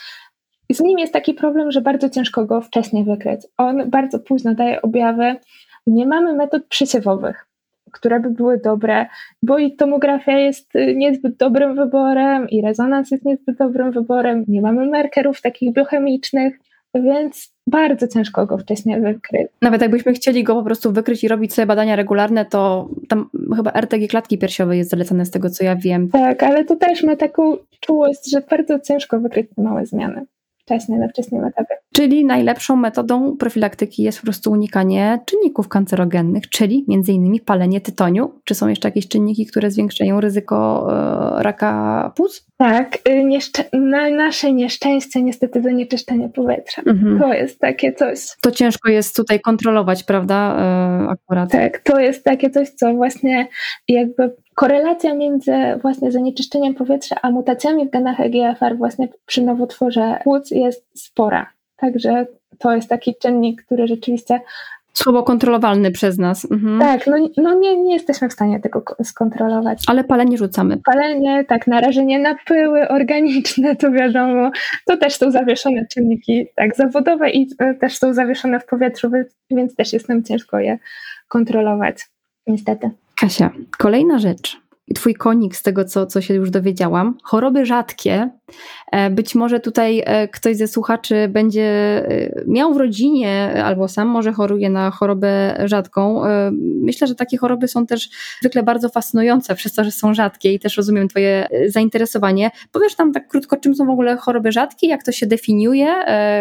[0.71, 3.41] Z nim jest taki problem, że bardzo ciężko go wcześniej wykryć.
[3.57, 5.35] On bardzo późno daje objawy.
[5.87, 7.47] Nie mamy metod przysiewowych,
[7.91, 9.05] które by były dobre,
[9.43, 14.45] bo i tomografia jest niezbyt dobrym wyborem, i rezonans jest niezbyt dobrym wyborem.
[14.47, 16.59] Nie mamy markerów takich biochemicznych,
[16.93, 19.47] więc bardzo ciężko go wcześniej wykryć.
[19.61, 23.71] Nawet jakbyśmy chcieli go po prostu wykryć i robić sobie badania regularne, to tam chyba
[23.73, 26.09] RTG klatki piersiowej jest zalecane z tego, co ja wiem.
[26.09, 30.25] Tak, ale to też ma taką czułość, że bardzo ciężko wykryć te małe zmiany
[30.57, 31.75] wcześniej, na wczesnym etapie.
[31.97, 38.31] Czyli najlepszą metodą profilaktyki jest po prostu unikanie czynników kancerogennych, czyli między innymi palenie tytoniu.
[38.43, 40.87] Czy są jeszcze jakieś czynniki, które zwiększają ryzyko
[41.39, 42.45] e, raka płuc?
[42.57, 46.81] Tak, y, nieszczę- na nasze nieszczęście niestety zanieczyszczenie powietrza.
[46.85, 47.19] Mhm.
[47.19, 48.19] To jest takie coś.
[48.41, 50.55] To ciężko jest tutaj kontrolować, prawda?
[51.05, 51.51] E, akurat.
[51.51, 53.47] Tak, to jest takie coś, co właśnie
[53.87, 60.51] jakby korelacja między właśnie zanieczyszczeniem powietrza a mutacjami w genach EGFR właśnie przy nowotworze płuc
[60.51, 61.56] jest spora.
[61.77, 62.25] Także
[62.59, 64.39] to jest taki czynnik, który rzeczywiście
[64.93, 66.51] słabo kontrolowalny przez nas.
[66.51, 66.79] Mhm.
[66.79, 69.83] Tak, no, no nie, nie jesteśmy w stanie tego skontrolować.
[69.87, 70.77] Ale palenie rzucamy.
[70.85, 74.51] Palenie, tak, narażenie na pyły organiczne, to wiadomo,
[74.85, 79.11] to też są zawieszone czynniki tak zawodowe i e, też są zawieszone w powietrzu,
[79.51, 80.79] więc też jest nam ciężko je
[81.27, 82.05] kontrolować,
[82.47, 82.89] niestety.
[83.21, 87.17] Kasia, kolejna rzecz twój konik z tego, co, co się już dowiedziałam.
[87.23, 88.29] Choroby rzadkie.
[88.91, 94.07] E, być może tutaj e, ktoś ze słuchaczy będzie e, miał w rodzinie albo sam
[94.07, 96.21] może choruje na chorobę rzadką.
[96.81, 98.09] Myślę, że takie choroby są też
[98.41, 102.51] zwykle bardzo fascynujące przez to, że są rzadkie i też rozumiem twoje zainteresowanie.
[102.71, 105.95] Powiesz tam tak krótko, czym są w ogóle choroby rzadkie, jak to się definiuje?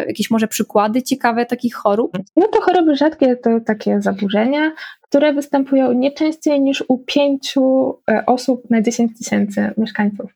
[0.07, 2.19] Jakieś może przykłady ciekawe takich chorób?
[2.37, 4.73] No to choroby rzadkie to takie zaburzenia,
[5.09, 10.35] które występują nie częściej niż u pięciu e, osób na 10 tysięcy mieszkańców.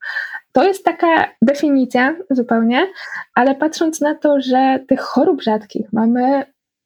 [0.53, 2.87] To jest taka definicja zupełnie,
[3.35, 6.45] ale patrząc na to, że tych chorób rzadkich mamy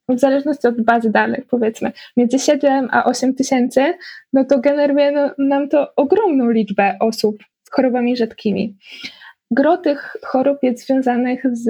[0.09, 3.95] w zależności od bazy danych, powiedzmy, między 7 a 8 tysięcy,
[4.33, 8.77] no to generuje no, nam to ogromną liczbę osób z chorobami rzadkimi.
[9.51, 11.69] Gro tych chorób jest związanych z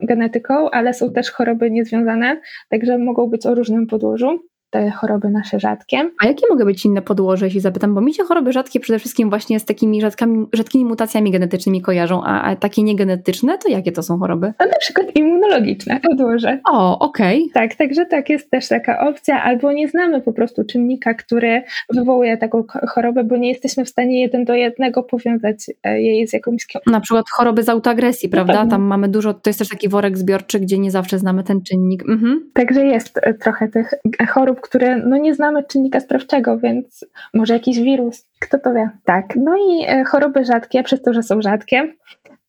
[0.00, 4.40] genetyką, ale są też choroby niezwiązane, także mogą być o różnym podłożu
[4.74, 6.10] te choroby nasze rzadkie.
[6.22, 7.94] A jakie mogą być inne podłoże, jeśli zapytam?
[7.94, 12.22] Bo mi się choroby rzadkie przede wszystkim właśnie z takimi rzadkami, rzadkimi mutacjami genetycznymi kojarzą,
[12.24, 14.52] a, a takie niegenetyczne to jakie to są choroby?
[14.58, 16.60] A na przykład immunologiczne podłoże.
[16.72, 17.38] O, okej.
[17.38, 17.68] Okay.
[17.68, 21.62] Tak, także tak, jest też taka opcja, albo nie znamy po prostu czynnika, który
[21.94, 26.32] wywołuje taką chorobę, bo nie jesteśmy w stanie jeden do jednego powiązać e, jej z
[26.32, 26.66] jakąś...
[26.86, 28.66] Na przykład choroby z autoagresji, prawda?
[28.66, 32.02] Tam mamy dużo, to jest też taki worek zbiorczy, gdzie nie zawsze znamy ten czynnik.
[32.08, 32.50] Mhm.
[32.54, 33.94] Także jest e, trochę tych
[34.28, 38.90] chorób, które no nie znamy czynnika sprawczego, więc może jakiś wirus, kto to wie.
[39.04, 41.94] Tak, no i e, choroby rzadkie, przez to, że są rzadkie,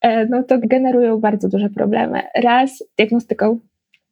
[0.00, 2.22] e, no to generują bardzo duże problemy.
[2.34, 3.58] Raz diagnostyką,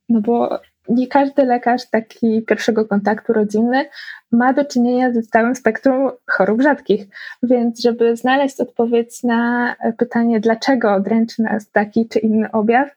[0.08, 3.84] no bo nie każdy lekarz taki pierwszego kontaktu rodzinny
[4.32, 7.06] ma do czynienia z całym spektrum chorób rzadkich.
[7.42, 12.92] Więc, żeby znaleźć odpowiedź na pytanie, dlaczego dręczy nas taki czy inny objaw, E,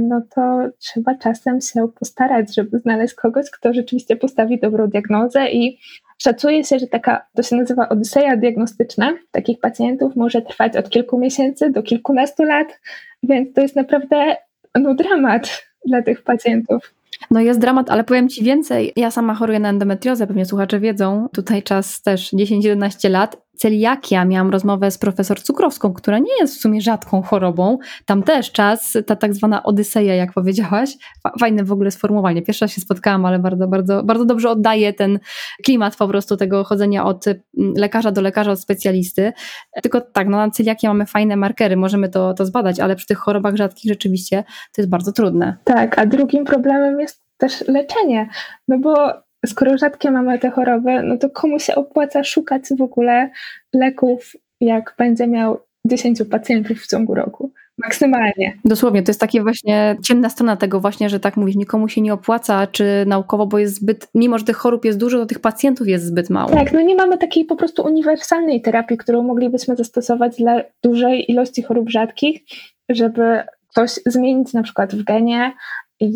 [0.00, 5.78] no to trzeba czasem się postarać, żeby znaleźć kogoś, kto rzeczywiście postawi dobrą diagnozę i
[6.18, 11.18] szacuje się, że taka, to się nazywa odyseja diagnostyczna, takich pacjentów może trwać od kilku
[11.18, 12.80] miesięcy do kilkunastu lat,
[13.22, 14.36] więc to jest naprawdę
[14.74, 16.94] no, dramat dla tych pacjentów.
[17.30, 18.92] No jest dramat, ale powiem Ci więcej.
[18.96, 21.28] Ja sama choruję na endometriozę, pewnie słuchacze wiedzą.
[21.32, 24.24] Tutaj czas też 10-11 lat celiakia.
[24.24, 27.78] Miałam rozmowę z profesor Cukrowską, która nie jest w sumie rzadką chorobą.
[28.06, 30.90] Tam też czas, ta tak zwana odyseja, jak powiedziałaś.
[31.40, 32.42] Fajne w ogóle sformułowanie.
[32.42, 35.18] Pierwsza się spotkałam, ale bardzo, bardzo, bardzo dobrze oddaje ten
[35.64, 37.38] klimat po prostu tego chodzenia od mm,
[37.76, 39.32] lekarza do lekarza, od specjalisty.
[39.82, 43.18] Tylko tak, no na celiakię mamy fajne markery, możemy to, to zbadać, ale przy tych
[43.18, 44.44] chorobach rzadkich rzeczywiście
[44.74, 45.56] to jest bardzo trudne.
[45.64, 48.28] Tak, a drugim problemem jest też leczenie,
[48.68, 53.30] no bo skoro rzadkie mamy te choroby, no to komu się opłaca szukać w ogóle
[53.74, 57.52] leków, jak będzie miał 10 pacjentów w ciągu roku?
[57.78, 58.58] Maksymalnie.
[58.64, 62.12] Dosłownie, to jest takie właśnie ciemna strona tego właśnie, że tak mówisz, nikomu się nie
[62.12, 65.88] opłaca, czy naukowo, bo jest zbyt, mimo że tych chorób jest dużo, to tych pacjentów
[65.88, 66.50] jest zbyt mało.
[66.50, 71.62] Tak, no nie mamy takiej po prostu uniwersalnej terapii, którą moglibyśmy zastosować dla dużej ilości
[71.62, 72.40] chorób rzadkich,
[72.88, 75.52] żeby coś zmienić na przykład w genie,
[76.00, 76.12] i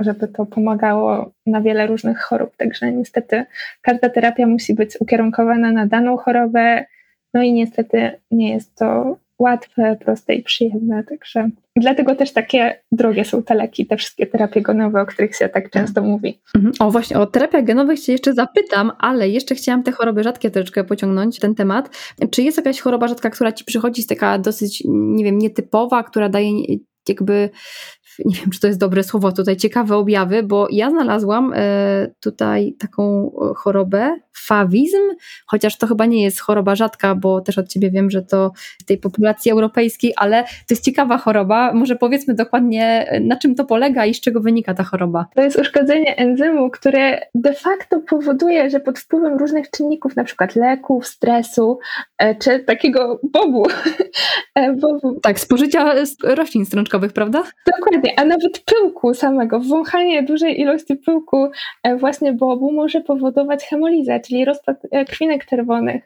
[0.00, 2.56] żeby to pomagało na wiele różnych chorób.
[2.56, 3.44] Także niestety
[3.82, 6.84] każda terapia musi być ukierunkowana na daną chorobę,
[7.34, 11.04] no i niestety nie jest to łatwe, proste i przyjemne.
[11.04, 15.48] Także dlatego też takie drogie są te leki, te wszystkie terapie genowe, o których się
[15.48, 16.40] tak często mówi.
[16.54, 16.74] Mhm.
[16.80, 20.84] O właśnie, o terapiach genowych się jeszcze zapytam, ale jeszcze chciałam te choroby rzadkie troszeczkę
[20.84, 22.14] pociągnąć, ten temat.
[22.30, 26.28] Czy jest jakaś choroba rzadka, która ci przychodzi, z taka dosyć, nie wiem, nietypowa, która
[26.28, 26.50] daje
[27.08, 27.50] jakby
[28.24, 32.74] nie wiem, czy to jest dobre słowo tutaj, ciekawe objawy, bo ja znalazłam e, tutaj
[32.78, 34.98] taką e, chorobę, fawizm,
[35.46, 38.84] chociaż to chyba nie jest choroba rzadka, bo też od ciebie wiem, że to w
[38.84, 41.72] tej populacji europejskiej, ale to jest ciekawa choroba.
[41.74, 45.26] Może powiedzmy dokładnie, e, na czym to polega i z czego wynika ta choroba.
[45.34, 50.56] To jest uszkodzenie enzymu, które de facto powoduje, że pod wpływem różnych czynników, na przykład
[50.56, 51.78] leków, stresu,
[52.38, 53.66] czy takiego bobu,
[54.80, 57.42] Bo, tak, spożycia roślin strączkowych, prawda?
[57.76, 61.48] Dokładnie, a nawet pyłku samego, wąchanie dużej ilości pyłku
[61.98, 64.76] właśnie bobu może powodować hemolizę, czyli rozpad
[65.08, 66.04] krwinek czerwonych.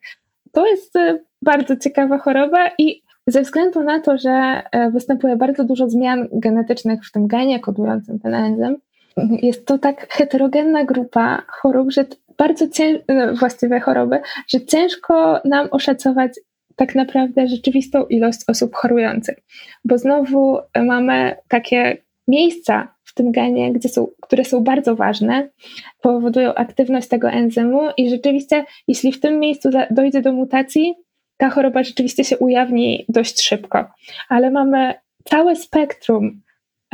[0.53, 0.95] To jest
[1.43, 4.63] bardzo ciekawa choroba i ze względu na to, że
[4.93, 8.77] występuje bardzo dużo zmian genetycznych w tym genie kodującym ten enzym,
[9.43, 12.05] jest to tak heterogenna grupa chorób, że
[12.39, 16.33] bardzo ciężko, no, właściwie choroby, że ciężko nam oszacować
[16.81, 19.37] tak naprawdę rzeczywistą ilość osób chorujących,
[19.85, 21.97] bo znowu mamy takie
[22.29, 25.49] miejsca w tym genie, gdzie są, które są bardzo ważne,
[26.03, 30.95] powodują aktywność tego enzymu i rzeczywiście, jeśli w tym miejscu dojdzie do mutacji,
[31.37, 33.85] ta choroba rzeczywiście się ujawni dość szybko.
[34.29, 36.43] Ale mamy całe spektrum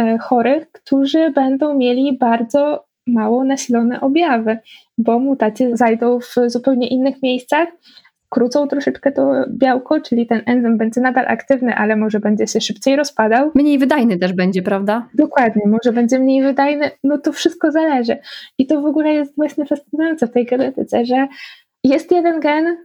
[0.01, 4.59] E, chorych, którzy będą mieli bardzo mało nasilone objawy,
[4.99, 7.69] bo mutacje zajdą w zupełnie innych miejscach,
[8.29, 12.97] krócą troszeczkę to białko, czyli ten enzym będzie nadal aktywny, ale może będzie się szybciej
[12.97, 13.51] rozpadał.
[13.55, 15.09] Mniej wydajny też będzie, prawda?
[15.15, 18.19] Dokładnie, może będzie mniej wydajny, no to wszystko zależy.
[18.59, 21.27] I to w ogóle jest właśnie fascynujące w tej genetyce, że
[21.85, 22.77] jest jeden gen,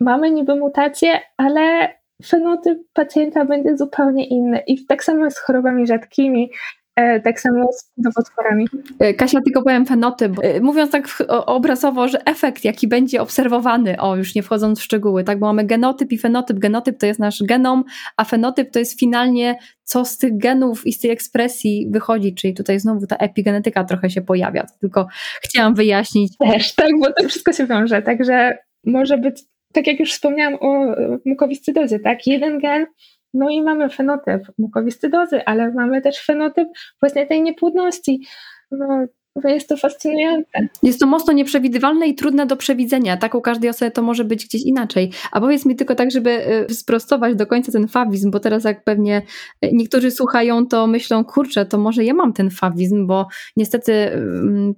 [0.00, 1.88] mamy niby mutację, ale
[2.24, 4.62] fenotyp pacjenta będzie zupełnie inny.
[4.66, 6.50] I tak samo jest z chorobami rzadkimi.
[6.96, 8.66] E, tak samo z nowotworami.
[8.98, 10.32] E, Kasia, tylko powiem fenotyp.
[10.42, 15.24] E, mówiąc tak obrazowo, że efekt, jaki będzie obserwowany, o już nie wchodząc w szczegóły,
[15.24, 16.58] tak, bo mamy genotyp i fenotyp.
[16.58, 17.84] Genotyp to jest nasz genom,
[18.16, 22.54] a fenotyp to jest finalnie, co z tych genów i z tej ekspresji wychodzi, czyli
[22.54, 24.66] tutaj znowu ta epigenetyka trochę się pojawia.
[24.80, 25.06] Tylko
[25.42, 26.32] chciałam wyjaśnić.
[26.38, 29.42] Też, tak, bo to wszystko się wiąże, także może być
[29.72, 32.26] tak jak już wspomniałam o mukowiscydozie, tak?
[32.26, 32.86] Jeden gen,
[33.34, 36.68] no i mamy fenotyp mukowiscydozy, ale mamy też fenotyp
[37.00, 38.26] właśnie tej niepłodności.
[38.70, 39.06] No,
[39.44, 40.68] jest to fascynujące.
[40.82, 43.16] Jest to mocno nieprzewidywalne i trudne do przewidzenia.
[43.16, 45.12] Tak u każdej osoby to może być gdzieś inaczej.
[45.32, 46.30] A powiedz mi tylko tak, żeby
[46.70, 49.22] y, sprostować do końca ten fawizm, bo teraz jak pewnie
[49.64, 53.26] y, niektórzy słuchają, to myślą, kurczę, to może ja mam ten fawizm, bo
[53.56, 54.74] niestety mm,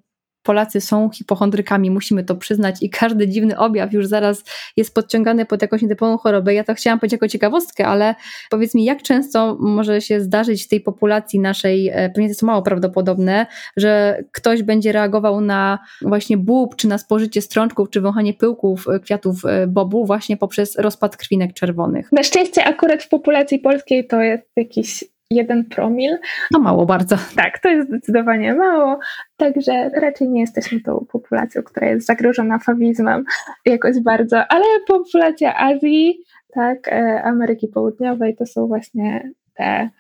[0.47, 4.45] Polacy są hipochondrykami, musimy to przyznać i każdy dziwny objaw już zaraz
[4.77, 6.55] jest podciągany pod jakąś nietypową chorobę.
[6.55, 8.15] Ja to chciałam powiedzieć jako ciekawostkę, ale
[8.51, 12.43] powiedz mi, jak często może się zdarzyć w tej populacji naszej, e, pewnie to jest
[12.43, 18.35] mało prawdopodobne, że ktoś będzie reagował na właśnie bób, czy na spożycie strączków, czy wąchanie
[18.35, 22.13] pyłków e, kwiatów e, bobu właśnie poprzez rozpad krwinek czerwonych.
[22.13, 26.19] Na szczęście akurat w populacji polskiej to jest jakiś jeden promil.
[26.53, 27.17] To mało bardzo.
[27.37, 28.99] Tak, to jest zdecydowanie mało,
[29.37, 33.25] także raczej nie jesteśmy tą populacją, która jest zagrożona fawizmem
[33.65, 36.19] jakoś bardzo, ale populacja Azji,
[36.55, 39.91] tak, e, Ameryki Południowej to są właśnie te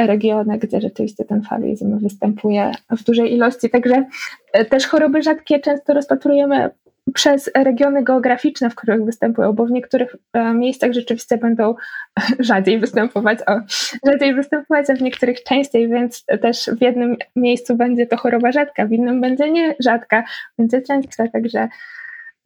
[0.00, 3.70] regiony, gdzie rzeczywiście ten fawizm występuje w dużej ilości.
[3.70, 4.04] Także
[4.52, 6.70] e, też choroby rzadkie często rozpatrujemy
[7.14, 11.74] przez regiony geograficzne, w których występują, bo w niektórych e, miejscach rzeczywiście będą
[12.38, 13.60] rzadziej występować, o,
[14.06, 18.86] rzadziej występować, a w niektórych częściej, więc też w jednym miejscu będzie to choroba rzadka,
[18.86, 20.24] w innym będzie nie rzadka,
[20.58, 21.68] będzie częstsza, także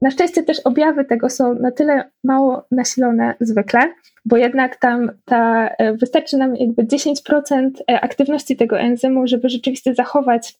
[0.03, 3.81] na szczęście też objawy tego są na tyle mało nasilone zwykle,
[4.25, 9.95] bo jednak tam ta, e, wystarczy nam jakby 10% e, aktywności tego enzymu, żeby rzeczywiście
[9.95, 10.55] zachować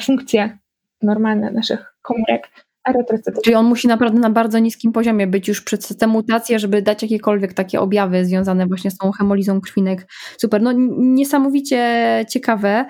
[0.00, 0.58] funkcje
[1.02, 2.48] normalne naszych komórek
[3.44, 7.02] Czyli on musi naprawdę na bardzo niskim poziomie być już przez tę mutację, żeby dać
[7.02, 10.06] jakiekolwiek takie objawy związane właśnie z tą hemolizą krwinek.
[10.38, 11.78] Super, no niesamowicie
[12.30, 12.84] ciekawe,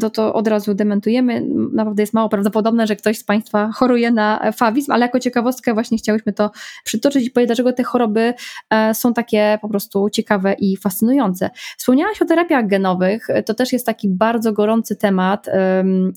[0.00, 1.46] to to od razu dementujemy.
[1.72, 5.98] Naprawdę jest mało prawdopodobne, że ktoś z Państwa choruje na fawizm, ale jako ciekawostkę właśnie
[5.98, 6.50] chciałyśmy to
[6.84, 8.34] przytoczyć i powiedzieć, dlaczego te choroby
[8.70, 11.50] e, są takie po prostu ciekawe i fascynujące.
[11.78, 15.46] Wspomniałaś o terapiach genowych, to też jest taki bardzo gorący temat.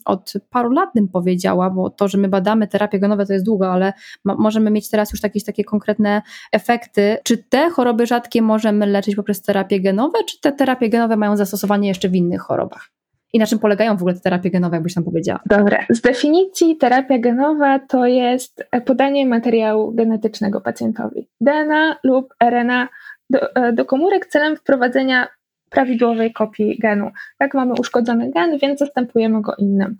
[0.05, 3.71] Od paru lat bym powiedziała, bo to, że my badamy terapie genowe, to jest długo,
[3.71, 6.21] ale możemy mieć teraz już jakieś takie konkretne
[6.51, 7.17] efekty.
[7.23, 11.87] Czy te choroby rzadkie możemy leczyć poprzez terapie genowe, czy te terapie genowe mają zastosowanie
[11.87, 12.89] jeszcze w innych chorobach?
[13.33, 15.39] I na czym polegają w ogóle te terapie genowe, jakbyś tam powiedziała?
[15.45, 15.85] Dobra.
[15.89, 21.27] Z definicji terapia genowa to jest podanie materiału genetycznego pacjentowi.
[21.41, 22.87] DNA lub RNA
[23.29, 25.27] do, e, do komórek celem wprowadzenia
[25.69, 27.11] prawidłowej kopii genu.
[27.37, 29.97] Tak mamy uszkodzony gen, więc zastępujemy go innym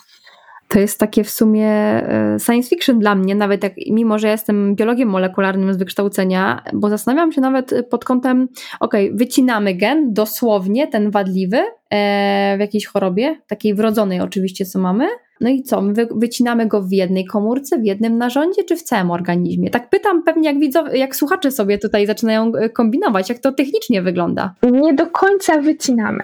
[0.68, 4.76] to jest takie w sumie e, science fiction dla mnie, nawet jak, mimo że jestem
[4.76, 8.47] biologiem molekularnym z wykształcenia, bo zastanawiam się nawet pod kątem,
[8.80, 11.57] ok, wycinamy gen, dosłownie ten wadliwy
[11.89, 15.07] e, w jakiejś chorobie, takiej wrodzonej oczywiście, co mamy,
[15.41, 19.11] no i co, my wycinamy go w jednej komórce, w jednym narządzie, czy w całym
[19.11, 19.69] organizmie?
[19.69, 24.01] Tak pytam pewnie, jak widzowie, jak słuchacze sobie tutaj zaczynają e, kombinować, jak to technicznie
[24.01, 24.53] wygląda.
[24.63, 26.19] Nie do końca wycinamy.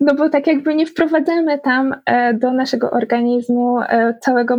[0.00, 4.56] No bo tak jakby nie wprowadzamy tam e, do naszego organizmu e, całego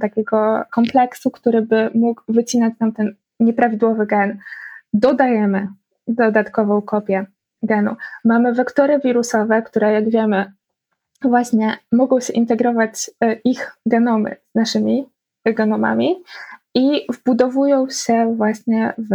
[0.00, 4.38] takiego kompleksu, który by mógł wycinać nam ten nieprawidłowy gen.
[4.92, 5.68] Dodajemy
[6.08, 7.26] dodatkową kopię
[7.62, 7.96] genu.
[8.24, 10.52] Mamy wektory wirusowe, które jak wiemy
[11.28, 15.06] właśnie mogą się integrować e, ich genomy z naszymi
[15.44, 16.22] genomami
[16.74, 19.10] i wbudowują się właśnie w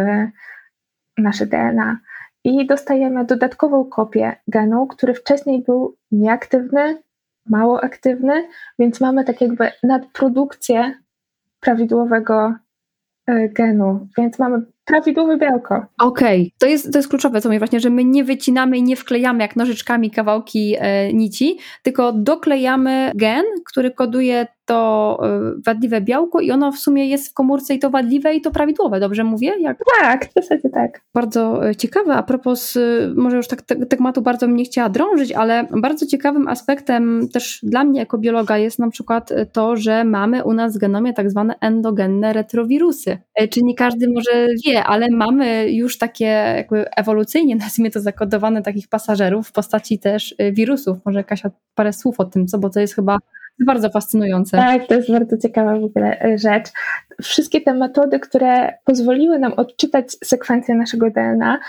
[1.17, 1.99] nasze DNA.
[2.43, 7.01] I dostajemy dodatkową kopię genu, który wcześniej był nieaktywny,
[7.45, 8.47] mało aktywny,
[8.79, 10.93] więc mamy tak jakby nadprodukcję
[11.59, 12.55] prawidłowego
[13.27, 15.85] e, genu, więc mamy prawidłowe białko.
[16.01, 16.51] Okej, okay.
[16.59, 19.39] to, jest, to jest kluczowe, co mówię właśnie, że my nie wycinamy i nie wklejamy
[19.43, 26.51] jak nożyczkami kawałki e, nici, tylko doklejamy gen, który koduje to e, wadliwe białko i
[26.51, 29.53] ono w sumie jest w komórce i to wadliwe i to prawidłowe, dobrze mówię?
[29.59, 29.77] Jak?
[30.01, 31.01] Tak, w zasadzie tak.
[31.13, 32.79] Bardzo e, ciekawe, a propos, e,
[33.15, 37.83] może już tak te, tematu bardzo mnie chciała drążyć, ale bardzo ciekawym aspektem też dla
[37.83, 41.55] mnie jako biologa jest na przykład to, że mamy u nas w genomie tak zwane
[41.61, 43.17] endogenne retrowirusy.
[43.49, 48.87] Czy nie każdy może wie, ale mamy już takie jakby ewolucyjnie, nazwijmy to zakodowane takich
[48.87, 50.97] pasażerów w postaci też wirusów.
[51.05, 53.17] Może Kasia parę słów o tym, co, bo to jest chyba
[53.65, 54.57] bardzo fascynujące.
[54.57, 56.69] Tak, to jest bardzo ciekawa w ogóle e, rzecz.
[57.21, 61.59] Wszystkie te metody, które pozwoliły nam odczytać sekwencję naszego DNA,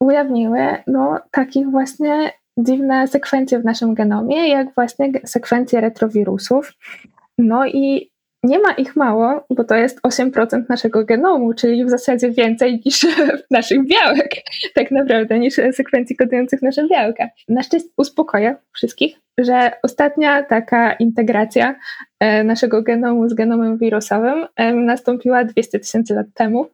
[0.00, 6.72] ujawniły no, takich właśnie dziwne sekwencje w naszym genomie, jak właśnie sekwencje retrowirusów.
[7.38, 8.10] No i
[8.42, 13.06] nie ma ich mało, bo to jest 8% naszego genomu, czyli w zasadzie więcej niż
[13.50, 14.30] naszych białek,
[14.74, 17.28] tak naprawdę, niż sekwencji kodujących nasze białka.
[17.48, 21.74] Na szczęście uspokoję wszystkich, że ostatnia taka integracja
[22.20, 26.66] e, naszego genomu z genomem wirusowym e, nastąpiła 200 tysięcy lat temu.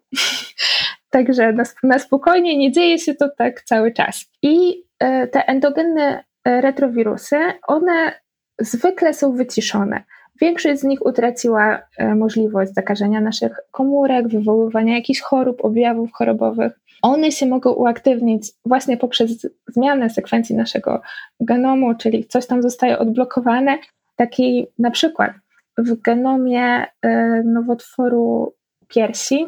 [1.10, 4.30] Także na, na spokojnie nie dzieje się to tak cały czas.
[4.42, 7.36] I e, te endogenne retrowirusy,
[7.66, 8.12] one
[8.60, 10.04] zwykle są wyciszone.
[10.40, 16.72] Większość z nich utraciła e, możliwość zakażenia naszych komórek, wywoływania jakichś chorób, objawów chorobowych.
[17.02, 21.02] One się mogą uaktywnić właśnie poprzez zmianę sekwencji naszego
[21.40, 23.78] genomu, czyli coś tam zostaje odblokowane.
[24.16, 25.32] Taki na przykład
[25.78, 28.54] w genomie e, nowotworu
[28.88, 29.46] piersi,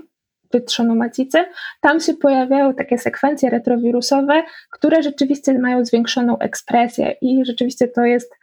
[0.52, 1.38] wytrzonomacicy,
[1.80, 8.34] tam się pojawiają takie sekwencje retrowirusowe, które rzeczywiście mają zwiększoną ekspresję i rzeczywiście to jest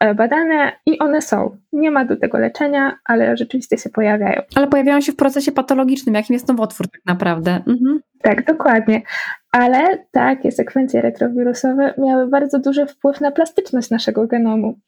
[0.00, 1.56] badane i one są.
[1.72, 4.42] Nie ma do tego leczenia, ale rzeczywiście się pojawiają.
[4.54, 7.50] Ale pojawiają się w procesie patologicznym, jakim jest nowotwór tak naprawdę.
[7.66, 8.00] Mhm.
[8.22, 9.02] Tak, dokładnie.
[9.52, 14.78] Ale takie sekwencje retrowirusowe miały bardzo duży wpływ na plastyczność naszego genomu.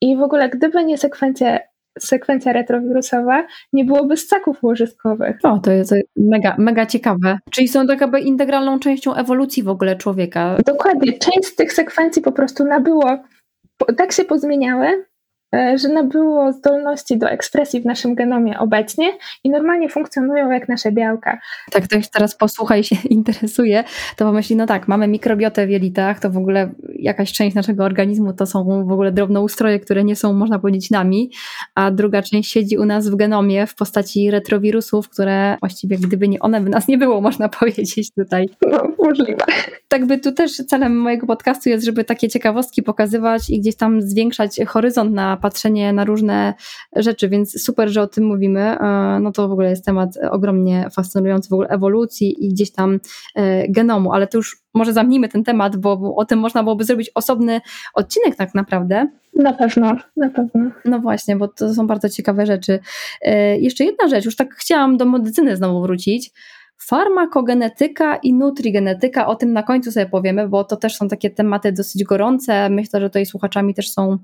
[0.00, 1.58] I w ogóle, gdyby nie sekwencje
[1.98, 5.38] sekwencja retrowirusowa, nie byłoby ssaków łożyskowych.
[5.42, 7.38] O, to jest mega, mega ciekawe.
[7.50, 10.56] Czyli są tak jakby integralną częścią ewolucji w ogóle człowieka.
[10.66, 11.12] Dokładnie.
[11.12, 13.18] Część z tych sekwencji po prostu nabyło
[13.96, 15.04] tak się pozmieniały,
[15.52, 19.12] że nabyło zdolności do ekspresji w naszym genomie obecnie
[19.44, 21.38] i normalnie funkcjonują jak nasze białka.
[21.70, 23.84] Tak, ktoś teraz posłucha i się interesuje,
[24.16, 28.32] to pomyśli, no tak, mamy mikrobiotę w jelitach, to w ogóle jakaś część naszego organizmu
[28.32, 31.30] to są w ogóle drobnoustroje, które nie są, można powiedzieć, nami,
[31.74, 36.40] a druga część siedzi u nas w genomie w postaci retrowirusów, które właściwie gdyby nie
[36.40, 38.48] one, by nas nie było, można powiedzieć tutaj.
[38.70, 39.44] No, możliwe.
[39.88, 44.02] Tak by tu też celem mojego podcastu jest, żeby takie ciekawostki pokazywać i gdzieś tam
[44.02, 46.54] zwiększać horyzont na patrzenie na różne
[46.96, 48.60] rzeczy, więc super, że o tym mówimy.
[48.60, 53.00] E, no to w ogóle jest temat ogromnie fascynujący w ogóle ewolucji i gdzieś tam
[53.34, 57.10] e, genomu, ale to już może zamknijmy ten temat, bo o tym można byłoby zrobić
[57.14, 57.60] osobny
[57.94, 59.06] odcinek tak naprawdę.
[59.34, 60.70] Na pewno, na pewno.
[60.84, 62.78] No właśnie, bo to są bardzo ciekawe rzeczy.
[63.22, 66.30] E, jeszcze jedna rzecz, już tak chciałam do medycyny znowu wrócić.
[66.80, 71.72] Farmakogenetyka i nutrigenetyka, o tym na końcu sobie powiemy, bo to też są takie tematy
[71.72, 72.70] dosyć gorące.
[72.70, 74.18] Myślę, że tutaj słuchaczami też są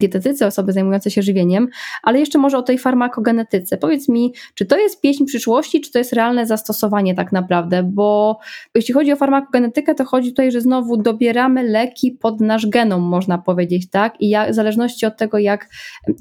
[0.00, 1.68] dietetycy, osoby zajmujące się żywieniem,
[2.02, 3.76] ale jeszcze może o tej farmakogenetyce.
[3.76, 7.82] Powiedz mi, czy to jest pieśń przyszłości, czy to jest realne zastosowanie tak naprawdę?
[7.82, 8.38] Bo
[8.74, 13.38] jeśli chodzi o farmakogenetykę, to chodzi tutaj, że znowu dobieramy leki pod nasz genom, można
[13.38, 14.14] powiedzieć, tak?
[14.20, 15.68] I w zależności od tego, jak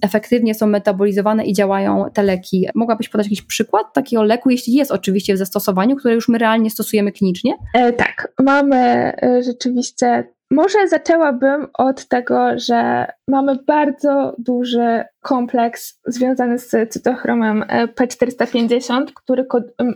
[0.01, 4.91] efektywnie są metabolizowane i działają te leki, mogłabyś podać jakiś przykład takiego leku, jeśli jest
[4.91, 7.53] oczywiście w zastosowaniu, które już my realnie stosujemy klinicznie?
[7.73, 8.77] E, tak, mamy
[9.21, 17.87] e, rzeczywiście może zaczęłabym od tego, że mamy bardzo duży kompleks związany z cytochromem e,
[17.87, 19.45] P450, który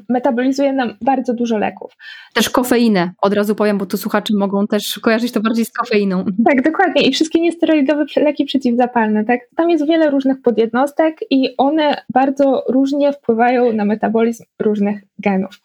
[0.09, 1.91] metabolizuje nam bardzo dużo leków.
[2.33, 6.25] Też kofeinę, od razu powiem, bo tu słuchacze mogą też kojarzyć to bardziej z kofeiną.
[6.45, 7.01] Tak, dokładnie.
[7.01, 9.25] I wszystkie niesteroidowe leki przeciwzapalne.
[9.25, 9.39] Tak?
[9.55, 15.59] Tam jest wiele różnych podjednostek i one bardzo różnie wpływają na metabolizm różnych genów.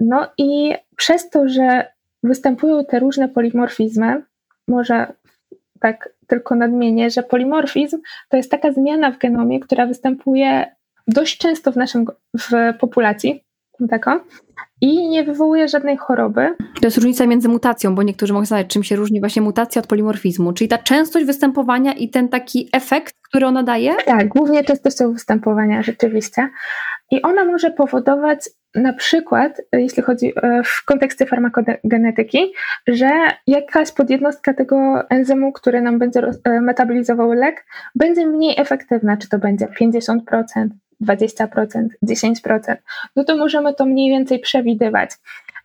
[0.00, 4.22] No i przez to, że występują te różne polimorfizmy.
[4.68, 5.12] Może
[5.80, 7.98] tak tylko nadmienię, że polimorfizm
[8.28, 12.04] to jest taka zmiana w genomie, która występuje dość często w naszym
[12.38, 13.44] w populacji
[13.90, 14.20] taką
[14.80, 16.54] i nie wywołuje żadnej choroby.
[16.80, 19.88] To jest różnica między mutacją, bo niektórzy mogą zadać, czym się różni właśnie mutacja od
[19.88, 23.94] polimorfizmu, czyli ta częstość występowania i ten taki efekt, który ona daje?
[24.06, 26.48] Tak, głównie częstością występowania rzeczywiście.
[27.10, 32.52] I ona może powodować na przykład, jeśli chodzi e, w kontekście farmakogenetyki,
[32.86, 33.10] że
[33.46, 39.38] jakaś podjednostka tego enzymu, który nam będzie e, metabolizował lek, będzie mniej efektywna, czy to
[39.38, 40.18] będzie 50%,
[41.04, 42.76] 20%, 10%,
[43.16, 45.10] no to możemy to mniej więcej przewidywać,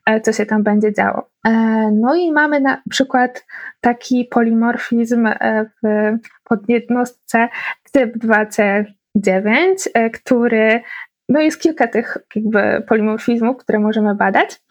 [0.06, 1.30] e, co się tam będzie działo.
[1.92, 3.46] No i mamy na przykład
[3.82, 5.30] taki polimorfizm
[5.84, 6.12] w
[6.44, 7.50] podjednostce
[7.92, 8.86] typ 2C9,
[10.14, 10.82] który
[11.30, 14.62] no jest kilka tych jakby polimorfizmów, które możemy badać.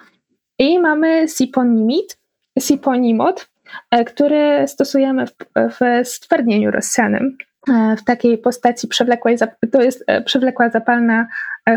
[0.59, 2.19] I mamy siponimid,
[2.59, 3.51] siponimod,
[3.91, 7.37] e, który stosujemy w, w stwardnieniu rozsianym
[7.69, 9.37] e, w takiej postaci przewlekłej,
[9.73, 11.27] to jest e, przewlekła zapalna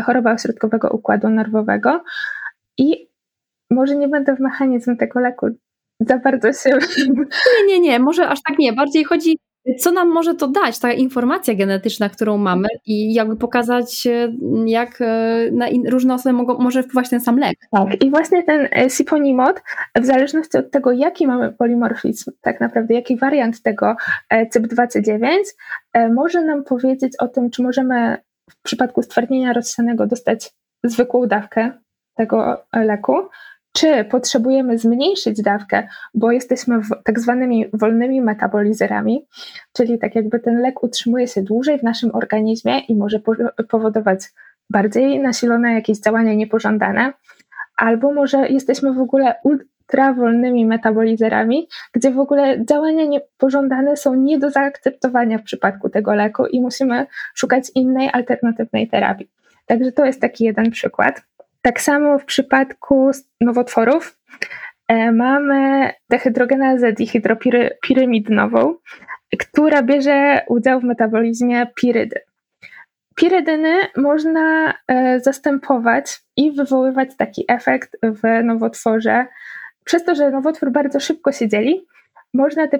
[0.04, 2.04] choroba ośrodkowego układu nerwowego
[2.78, 3.08] i
[3.70, 5.46] może nie będę w mechanizm tego leku
[6.00, 6.70] za bardzo się...
[7.08, 9.38] Nie, nie, nie, może aż tak nie, bardziej chodzi
[9.78, 14.32] co nam może to dać, ta informacja genetyczna, którą mamy i jakby pokazać, e,
[14.66, 17.58] jak e, na różne osoby mogą, może wpływać ten sam lek.
[17.70, 19.62] Tak, i właśnie ten e, siponimod,
[19.96, 23.96] w zależności od tego, jaki mamy polimorfizm, tak naprawdę, jaki wariant tego
[24.32, 25.28] CYP2C9,
[26.14, 28.16] może nam powiedzieć o tym, czy możemy
[28.50, 30.52] w przypadku stwardnienia rozsianego dostać
[30.84, 31.70] zwykłą dawkę
[32.14, 33.14] tego leku,
[33.76, 39.26] czy potrzebujemy zmniejszyć dawkę, bo jesteśmy tak zwanymi wolnymi metabolizerami,
[39.72, 43.20] czyli tak jakby ten lek utrzymuje się dłużej w naszym organizmie i może
[43.68, 44.20] powodować
[44.70, 47.12] bardziej nasilone jakieś działania niepożądane,
[47.76, 54.50] albo może jesteśmy w ogóle ultrawolnymi metabolizerami, gdzie w ogóle działania niepożądane są nie do
[54.50, 59.30] zaakceptowania w przypadku tego leku i musimy szukać innej, alternatywnej terapii.
[59.66, 61.22] Także to jest taki jeden przykład.
[61.66, 63.10] Tak samo w przypadku
[63.40, 64.18] nowotworów
[64.88, 68.74] e, mamy dehydrogenazę dihydropirymidnową,
[69.38, 72.20] która bierze udział w metabolizmie pirydy.
[73.14, 79.26] Pirydyny można e, zastępować i wywoływać taki efekt w nowotworze.
[79.84, 81.86] Przez to, że nowotwór bardzo szybko się dzieli,
[82.34, 82.78] można te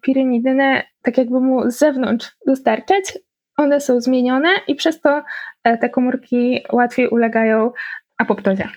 [0.00, 3.18] pirymidyny tak jakby mu z zewnątrz dostarczać.
[3.56, 5.22] One są zmienione i przez to
[5.64, 7.72] e, te komórki łatwiej ulegają
[8.18, 8.70] apoptosa.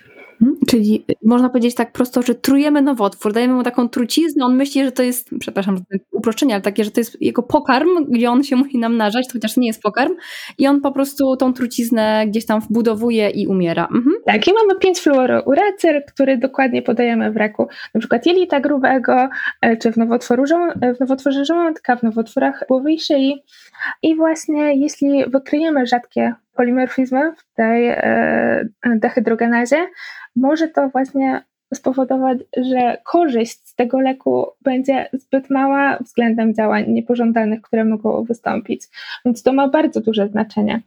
[0.68, 4.92] Czyli można powiedzieć tak prosto, że trujemy nowotwór, dajemy mu taką truciznę, on myśli, że
[4.92, 5.76] to jest, przepraszam,
[6.12, 9.66] uproszczenie, ale takie, że to jest jego pokarm, gdzie on się musi namnażać, chociaż nie
[9.66, 10.14] jest pokarm
[10.58, 13.88] i on po prostu tą truciznę gdzieś tam wbudowuje i umiera.
[13.94, 14.16] Mhm.
[14.26, 19.28] Tak, i mamy 5 fluorouracyl, który dokładnie podajemy w reku, na przykład jelita grubego,
[19.60, 20.44] e, czy w, nowotworu,
[20.80, 23.42] e, w nowotworze żołądka, w nowotworach głowy i szyi.
[24.02, 29.86] I właśnie jeśli wykryjemy rzadkie polimorfizmy w tej e, dehydrogenazie,
[30.40, 31.42] może to właśnie
[31.74, 38.82] spowodować, że korzyść z tego leku będzie zbyt mała względem działań niepożądanych, które mogą wystąpić.
[39.24, 40.82] Więc to ma bardzo duże znaczenie.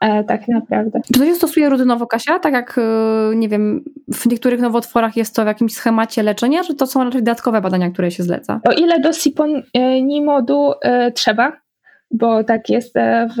[0.00, 1.00] E, tak naprawdę.
[1.14, 2.38] Czy to się stosuje rutynowo, Kasia?
[2.38, 3.84] Tak jak, e, nie wiem,
[4.14, 7.90] w niektórych nowotworach jest to w jakimś schemacie leczenia, czy to są raczej dodatkowe badania,
[7.90, 8.60] które się zleca?
[8.68, 11.52] O ile do siponimodu e, trzeba,
[12.12, 13.40] bo tak jest e, w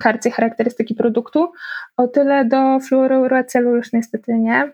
[0.00, 1.52] karcie charakterystyki produktu.
[1.96, 4.72] O tyle do fluorouracelu już niestety nie.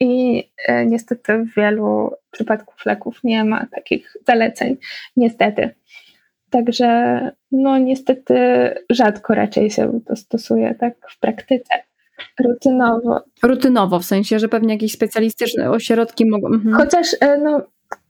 [0.00, 4.76] I e, niestety w wielu przypadków leków nie ma takich zaleceń,
[5.16, 5.74] niestety.
[6.50, 7.20] Także
[7.52, 8.34] no niestety
[8.90, 11.74] rzadko raczej się to stosuje tak w praktyce.
[12.44, 13.20] Rutynowo.
[13.42, 16.48] Rutynowo, w sensie, że pewnie jakieś specjalistyczne ośrodki mogą.
[16.48, 16.74] Mhm.
[16.74, 17.66] Chociaż e, no,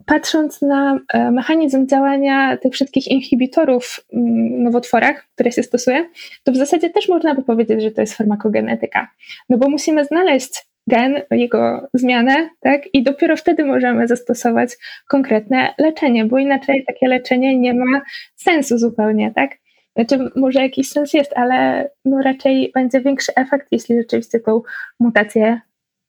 [0.07, 6.09] patrząc na e, mechanizm działania tych wszystkich inhibitorów w mm, nowotworach, które się stosuje,
[6.44, 9.11] to w zasadzie też można by powiedzieć, że to jest farmakogenetyka.
[9.48, 12.94] No bo musimy znaleźć gen, jego zmianę, tak?
[12.94, 14.70] I dopiero wtedy możemy zastosować
[15.09, 18.00] konkretne leczenie, bo inaczej takie leczenie nie ma
[18.36, 19.50] sensu zupełnie, tak?
[19.96, 24.62] Znaczy, może jakiś sens jest, ale no raczej będzie większy efekt, jeśli rzeczywiście tą
[25.00, 25.61] mutację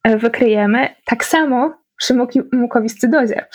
[0.03, 0.87] e, wykryjemy.
[1.05, 2.17] Tak samo przy
[2.53, 3.45] mukowiscydozie.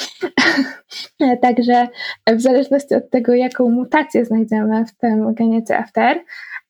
[1.43, 1.89] Także
[2.27, 6.21] w zależności od tego, jaką mutację znajdziemy w tym genie CFTR,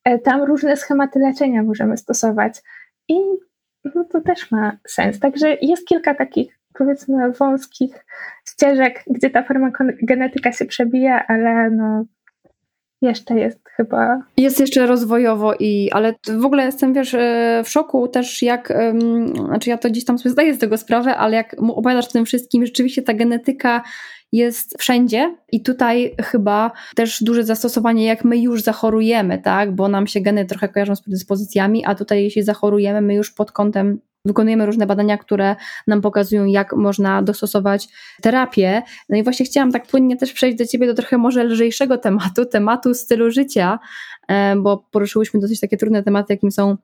[0.05, 2.63] e, tam różne schematy leczenia możemy stosować
[3.09, 3.17] i
[3.95, 5.21] no, to też ma sens.
[5.21, 8.05] Także jest kilka takich powiedzmy wąskich
[8.49, 12.05] ścieżek, gdzie ta farmakogenetyka się przebija, ale no,
[13.03, 14.23] jeszcze jest chyba.
[14.37, 18.73] Jest jeszcze rozwojowo i, ale w ogóle jestem, wiesz, e, w szoku też jak,
[19.47, 22.25] znaczy ja to gdzieś tam sobie zdaję z tego sprawę, ale jak opowiadasz o tym
[22.25, 23.83] wszystkim, rzeczywiście ta genetyka
[24.33, 30.07] jest wszędzie i tutaj chyba też duże zastosowanie, jak my już zachorujemy, tak, bo nam
[30.07, 34.67] się geny trochę kojarzą z predyspozycjami, a tutaj jeśli zachorujemy, my już pod kątem Wykonujemy
[34.67, 35.57] różne badania, które
[35.87, 37.89] nam pokazują, jak można dostosować
[38.21, 38.83] terapię.
[39.09, 42.47] No i właśnie chciałam tak płynnie też przejść do Ciebie do trochę może lżejszego tematu,
[42.47, 43.79] tematu stylu życia,
[44.29, 46.77] e, bo poruszyłyśmy dosyć takie trudne tematy, jakim są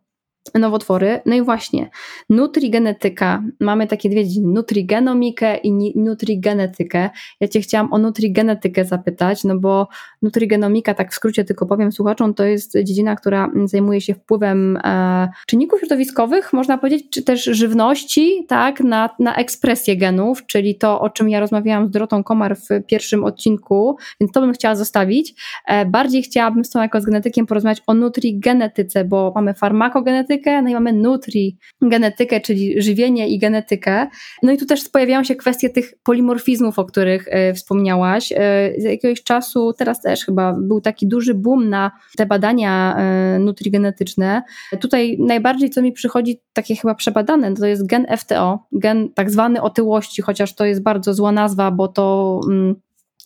[0.55, 1.21] nowotwory.
[1.27, 1.91] No i właśnie,
[2.31, 3.43] nutrigenetyka.
[3.61, 7.11] Mamy takie dwie dziedziny, nutrigenomikę i nutrigenetykę.
[7.41, 9.89] Ja Cię chciałam o nutrigenetykę zapytać, no bo
[10.23, 15.29] nutrigenomika, tak w skrócie tylko powiem słuchaczom, to jest dziedzina, która zajmuje się wpływem e,
[15.47, 21.11] czynników środowiskowych, można powiedzieć, czy też żywności, tak, na, na ekspresję genów, czyli to, o
[21.11, 25.35] czym ja rozmawiałam z Dorotą Komar w pierwszym odcinku, więc to bym chciała zostawić.
[25.67, 30.63] E, bardziej chciałabym z tą jako z genetykiem porozmawiać o nutrigenetyce, bo mamy farmakogenetykę, genetykę,
[30.63, 34.07] no i mamy nutri genetykę, czyli żywienie i genetykę.
[34.43, 38.33] No i tu też pojawiają się kwestie tych polimorfizmów, o których e, wspomniałaś.
[38.33, 38.37] E,
[38.79, 44.43] z jakiegoś czasu, teraz też chyba był taki duży boom na te badania e, nutrigenetyczne.
[44.81, 49.63] Tutaj najbardziej, co mi przychodzi, takie chyba przebadane, to jest gen FTO, gen tak zwany
[49.63, 52.75] otyłości, chociaż to jest bardzo zła nazwa, bo to mm,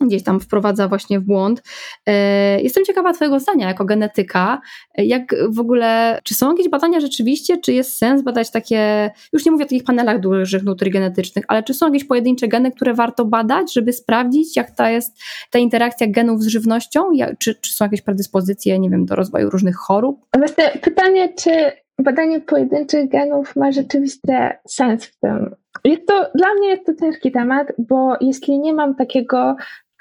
[0.01, 1.63] gdzieś tam wprowadza właśnie w błąd.
[2.07, 4.61] E, jestem ciekawa Twojego zdania jako genetyka.
[4.99, 9.53] Jak w ogóle, czy są jakieś badania rzeczywiście, czy jest sens badać takie, już nie
[9.53, 10.63] mówię o takich panelach dużych
[10.93, 15.23] genetycznych, ale czy są jakieś pojedyncze geny, które warto badać, żeby sprawdzić, jak ta jest
[15.51, 17.01] ta interakcja genów z żywnością?
[17.39, 20.27] Czy, czy są jakieś predyspozycje, nie wiem, do rozwoju różnych chorób?
[20.37, 25.55] Właśnie pytanie, czy badanie pojedynczych genów ma rzeczywiście sens w tym.
[25.85, 29.57] Jest to, dla mnie jest to ciężki temat, bo jeśli nie mam takiego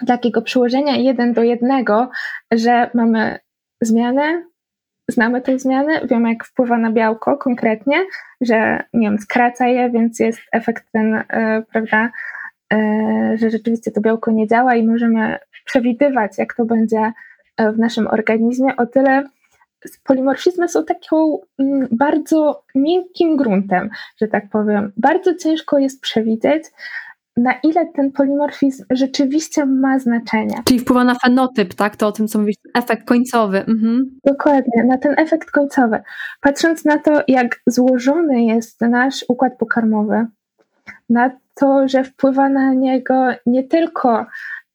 [0.07, 2.09] takiego przyłożenia jeden do jednego,
[2.51, 3.39] że mamy
[3.81, 4.43] zmianę,
[5.09, 7.95] znamy tę zmianę, wiemy jak wpływa na białko konkretnie,
[8.41, 12.11] że nie wiem, skraca je, więc jest efekt ten, yy, prawda,
[12.71, 17.11] yy, że rzeczywiście to białko nie działa i możemy przewidywać, jak to będzie
[17.57, 18.75] e, w naszym organizmie.
[18.77, 19.23] O tyle
[20.03, 23.89] polimorfizmy są taką mm, bardzo miękkim gruntem,
[24.21, 24.91] że tak powiem.
[24.97, 26.63] Bardzo ciężko jest przewidzieć,
[27.37, 30.61] na ile ten polimorfizm rzeczywiście ma znaczenie.
[30.65, 31.95] Czyli wpływa na fenotyp, tak?
[31.95, 33.57] To o tym, co mówisz, efekt końcowy.
[33.57, 34.19] Mhm.
[34.25, 36.01] Dokładnie, na ten efekt końcowy.
[36.41, 40.25] Patrząc na to, jak złożony jest nasz układ pokarmowy,
[41.09, 44.25] na to, że wpływa na niego nie tylko,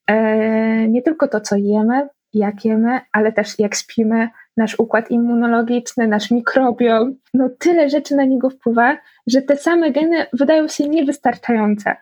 [0.07, 6.07] e, nie tylko to, co jemy, jak jemy, ale też jak śpimy, nasz układ immunologiczny,
[6.07, 7.15] nasz mikrobiom.
[7.33, 8.97] No tyle rzeczy na niego wpływa,
[9.27, 11.95] że te same geny wydają się niewystarczające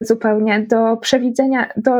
[0.00, 1.92] zupełnie do przewidzenia, do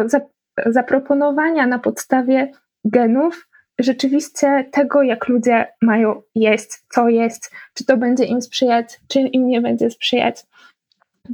[0.67, 2.51] zaproponowania na podstawie
[2.85, 3.49] genów
[3.79, 9.49] rzeczywiście tego, jak ludzie mają jeść, co jest, czy to będzie im sprzyjać, czy im
[9.49, 10.47] nie będzie sprzyjać.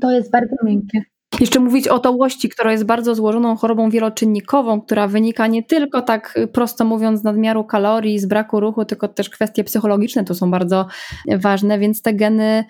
[0.01, 1.03] To jest bardzo miękkie.
[1.41, 6.39] Jeszcze mówić o tołości, która jest bardzo złożoną chorobą wieloczynnikową, która wynika nie tylko tak
[6.53, 10.87] prosto mówiąc z nadmiaru kalorii, z braku ruchu, tylko też kwestie psychologiczne tu są bardzo
[11.27, 12.65] ważne, więc te geny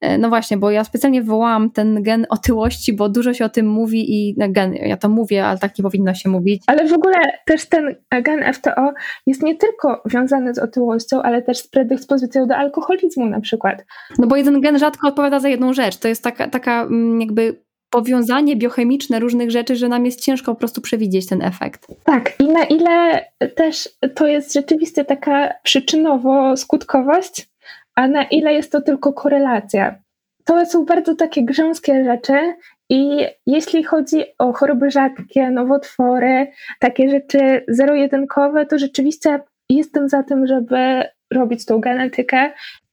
[0.00, 3.66] E, no właśnie, bo ja specjalnie wywołałam ten gen otyłości, bo dużo się o tym
[3.66, 6.62] mówi i gen, ja to mówię, ale tak nie powinno się mówić.
[6.66, 7.16] Ale w ogóle
[7.46, 8.92] też ten gen FTO
[9.26, 13.84] jest nie tylko wiązany z otyłością, ale też z predyspozycją do alkoholizmu na przykład.
[14.18, 15.96] No bo jeden gen rzadko odpowiada za jedną rzecz.
[15.96, 20.58] To jest taka, taka mm, jakby powiązanie biochemiczne różnych rzeczy, że nam jest ciężko po
[20.58, 21.86] prostu przewidzieć ten efekt.
[22.04, 23.24] Tak, i na ile
[23.56, 27.46] też to jest rzeczywiście taka przyczynowo-skutkowość,
[27.94, 29.98] a na ile jest to tylko korelacja.
[30.44, 32.54] To są bardzo takie grząskie rzeczy
[32.90, 36.46] i jeśli chodzi o choroby rzadkie, nowotwory,
[36.80, 42.50] takie rzeczy zero-jedynkowe, to rzeczywiście jestem za tym, żeby robić tą genetykę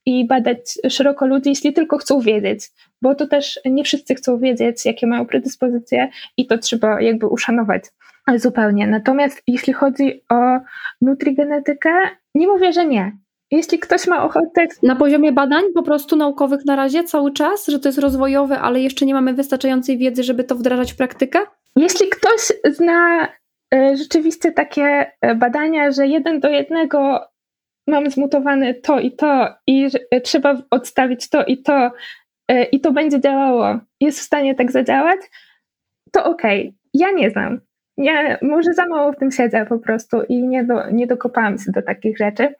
[0.08, 2.70] i badać szeroko ludzi, jeśli tylko chcą wiedzieć,
[3.02, 7.84] bo to też nie wszyscy chcą wiedzieć, jakie mają predyspozycje i to trzeba jakby uszanować
[8.36, 8.86] zupełnie.
[8.86, 10.58] Natomiast jeśli chodzi o
[11.00, 11.90] nutrigenetykę,
[12.34, 13.12] nie mówię, że nie.
[13.50, 14.66] Jeśli ktoś ma ochotę.
[14.82, 18.80] Na poziomie badań po prostu naukowych na razie cały czas, że to jest rozwojowe, ale
[18.80, 21.38] jeszcze nie mamy wystarczającej wiedzy, żeby to wdrażać w praktykę?
[21.76, 23.28] Jeśli ktoś zna
[23.74, 27.28] e, rzeczywiście takie e, badania, że jeden do jednego
[27.88, 31.90] mam zmutowane to i to i e, trzeba odstawić to i to
[32.72, 35.20] i to będzie działało, jest w stanie tak zadziałać,
[36.12, 36.60] to okej.
[36.60, 36.78] Okay.
[36.94, 37.60] Ja nie znam.
[37.96, 41.72] Ja może za mało w tym siedzę po prostu i nie, do, nie dokopałam się
[41.72, 42.54] do takich rzeczy.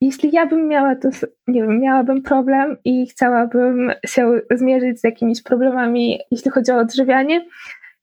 [0.00, 1.08] Jeśli ja bym miała to,
[1.46, 7.46] nie wiem, miałabym problem i chciałabym się zmierzyć z jakimiś problemami, jeśli chodzi o odżywianie,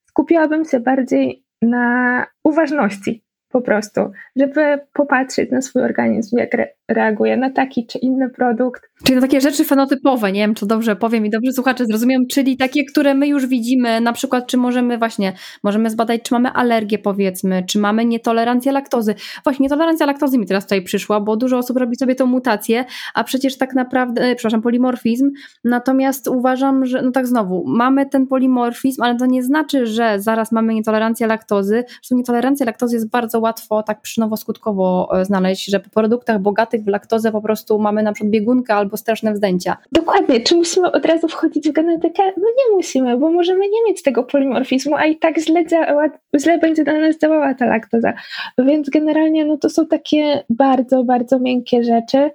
[0.10, 3.24] skupiłabym się bardziej na uważności.
[3.52, 6.52] Po prostu, żeby popatrzeć na swój organizm, jak
[6.94, 8.92] reaguje na taki czy inny produkt.
[9.04, 12.58] Czyli na takie rzeczy fenotypowe, nie wiem, czy dobrze powiem i dobrze słuchacze zrozumiem, czyli
[12.58, 15.34] takie, które my już widzimy, na przykład, czy możemy właśnie,
[15.64, 19.16] możemy zbadać, czy mamy alergię, powiedzmy, czy mamy nietolerancję laktozy.
[19.44, 23.24] Właśnie nietolerancja laktozy mi teraz tutaj przyszła, bo dużo osób robi sobie tą mutację, a
[23.24, 25.32] przecież tak naprawdę, e, przepraszam, polimorfizm,
[25.64, 30.52] natomiast uważam, że, no tak znowu, mamy ten polimorfizm, ale to nie znaczy, że zaraz
[30.52, 35.90] mamy nietolerancję laktozy, że nietolerancja laktozy jest bardzo łatwo tak przyczynowo-skutkowo e, znaleźć, że po
[35.90, 39.78] produktach bogatych w laktozę po prostu mamy na przykład biegunkę albo straszne wzdęcia.
[39.92, 40.42] Dokładnie.
[40.42, 42.24] Czy musimy od razu wchodzić w genetykę?
[42.38, 46.10] No nie musimy, bo możemy nie mieć tego polimorfizmu, a i tak źle, działa,
[46.40, 48.14] źle będzie na nas działała ta laktoza.
[48.58, 52.32] Więc generalnie no to są takie bardzo, bardzo miękkie rzeczy.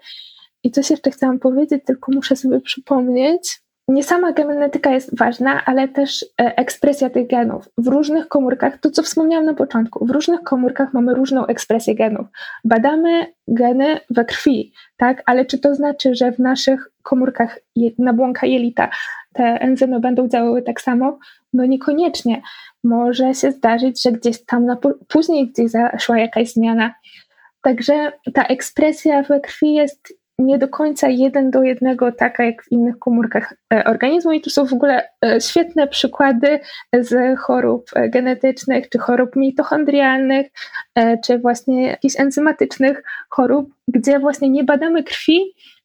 [0.63, 5.89] I coś jeszcze chciałam powiedzieć, tylko muszę sobie przypomnieć nie sama genetyka jest ważna, ale
[5.89, 7.69] też e, ekspresja tych genów.
[7.79, 12.27] W różnych komórkach, to co wspomniałam na początku, w różnych komórkach mamy różną ekspresję genów.
[12.65, 15.23] Badamy geny we krwi, tak?
[15.27, 17.59] Ale czy to znaczy, że w naszych komórkach
[17.99, 18.91] nabłonka jelita
[19.37, 21.19] te enzymy będą działały tak samo?
[21.53, 22.43] No niekoniecznie.
[22.85, 24.77] Może się zdarzyć, że gdzieś tam na,
[25.09, 26.95] później gdzieś zaszła jakaś zmiana.
[27.63, 32.73] Także ta ekspresja we krwi jest nie do końca jeden do jednego taka jak w
[32.73, 36.61] innych komórkach e, organizmu i tu są w ogóle e, świetne przykłady
[36.93, 40.47] z chorób e, genetycznych, czy chorób mitochondrialnych,
[41.25, 45.41] czy właśnie jakichś enzymatycznych chorób, gdzie właśnie nie badamy krwi,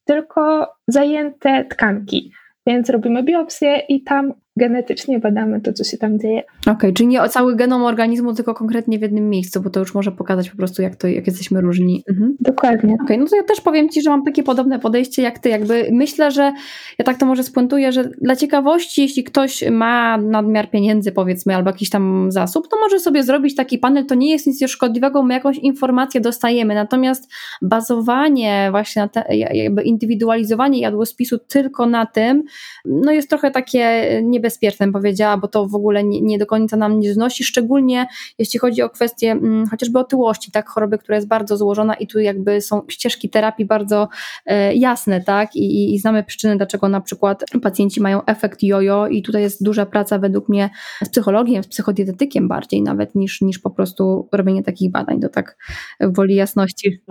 [0.06, 2.32] tylko zajęte tkanki.
[2.68, 6.44] Więc robimy biopsję i tam genetycznie badamy to, co się tam dzieje.
[6.62, 9.80] Okej, okay, czyli nie o cały genom organizmu, tylko konkretnie w jednym miejscu, bo to
[9.80, 12.04] już może pokazać po prostu, jak, to, jak jesteśmy różni.
[12.10, 12.36] Mhm.
[12.40, 12.94] Dokładnie.
[12.94, 15.50] Okej, okay, no to ja też powiem Ci, że mam takie podobne podejście jak Ty.
[15.50, 16.54] Jakby myślę, że
[17.00, 21.70] ja tak to może spuentuję, że dla ciekawości, jeśli ktoś ma nadmiar pieniędzy, powiedzmy, albo
[21.70, 24.06] jakiś tam zasób, to może sobie zrobić taki panel.
[24.06, 26.76] To nie jest nic szkodliwego, my jakąś informację dostajemy.
[26.76, 27.32] Natomiast
[27.62, 32.44] bazowanie właśnie na te, jakby indywidualizowanie jadłospisu tylko na tym,
[32.86, 36.78] no jest trochę takie nie niebezpieczne, powiedziała, bo to w ogóle nie, nie do końca
[36.78, 38.08] nam nie znosi, szczególnie
[38.40, 42.20] jeśli chodzi o kwestię mm, chociażby otyłości, tak, choroby, która jest bardzo złożona i tu
[42.20, 44.10] jakby są ścieżki terapii bardzo
[44.46, 49.22] e, jasne, tak, I, i znamy przyczyny, dlaczego na przykład pacjenci mają efekt jojo i
[49.22, 50.70] tutaj jest duża praca według mnie
[51.04, 55.58] z psychologiem, z psychodietetykiem bardziej nawet niż, niż po prostu robienie takich badań, to tak
[56.00, 57.02] woli jasności.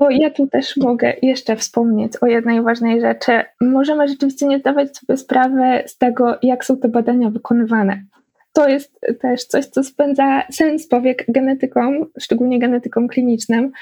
[0.00, 3.42] Bo ja tu też mogę jeszcze wspomnieć o jednej ważnej rzeczy.
[3.60, 8.02] Możemy rzeczywiście nie zdawać sobie sprawy z tego, jak są te badania wykonywane.
[8.52, 13.72] To jest też coś, co spędza sens powiek genetykom, szczególnie genetykom klinicznym.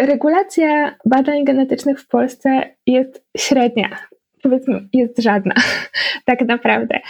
[0.00, 3.88] Regulacja badań genetycznych w Polsce jest średnia,
[4.42, 5.54] powiedzmy, jest żadna,
[6.24, 7.00] tak naprawdę.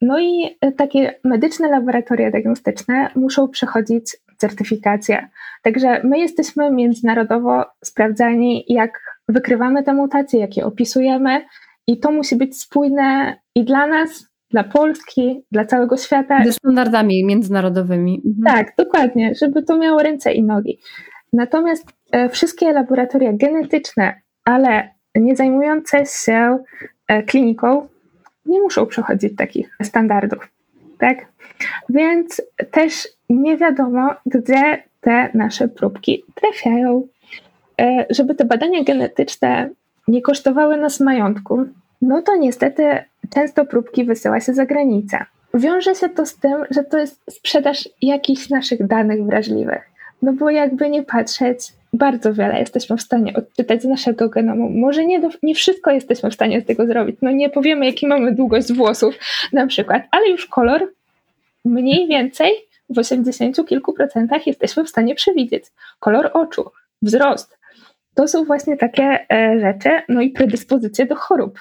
[0.00, 4.16] No i takie medyczne laboratoria diagnostyczne muszą przechodzić
[4.48, 5.28] certyfikację.
[5.62, 11.44] Także my jesteśmy międzynarodowo sprawdzani, jak wykrywamy te mutacje, jak je opisujemy,
[11.86, 16.44] i to musi być spójne i dla nas, dla Polski, dla całego świata.
[16.44, 18.22] Ze standardami międzynarodowymi.
[18.26, 18.56] Mhm.
[18.56, 20.78] Tak, dokładnie, żeby to miało ręce i nogi.
[21.32, 26.58] Natomiast e, wszystkie laboratoria genetyczne, ale nie zajmujące się
[27.08, 27.88] e, kliniką,
[28.46, 30.48] nie muszą przechodzić takich standardów.
[30.98, 31.18] Tak?
[31.88, 37.06] Więc też nie wiadomo, gdzie te nasze próbki trafiają.
[37.80, 39.70] E, żeby te badania genetyczne
[40.08, 41.64] nie kosztowały nas majątku,
[42.02, 42.82] no to niestety
[43.34, 45.18] często próbki wysyła się za granicę.
[45.54, 49.82] Wiąże się to z tym, że to jest sprzedaż jakichś naszych danych wrażliwych.
[50.22, 54.70] No bo jakby nie patrzeć, bardzo wiele jesteśmy w stanie odczytać z naszego genomu.
[54.70, 57.16] Może nie, do, nie wszystko jesteśmy w stanie z tego zrobić.
[57.22, 59.18] No nie powiemy, jaki mamy długość włosów
[59.52, 60.92] na przykład, ale już kolor
[61.64, 62.52] mniej więcej
[62.94, 65.64] w 80 kilku procentach jesteśmy w stanie przewidzieć.
[66.00, 66.70] Kolor oczu,
[67.02, 67.58] wzrost.
[68.14, 71.58] To są właśnie takie e, rzeczy, no i predyspozycje do chorób,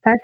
[0.00, 0.18] tak?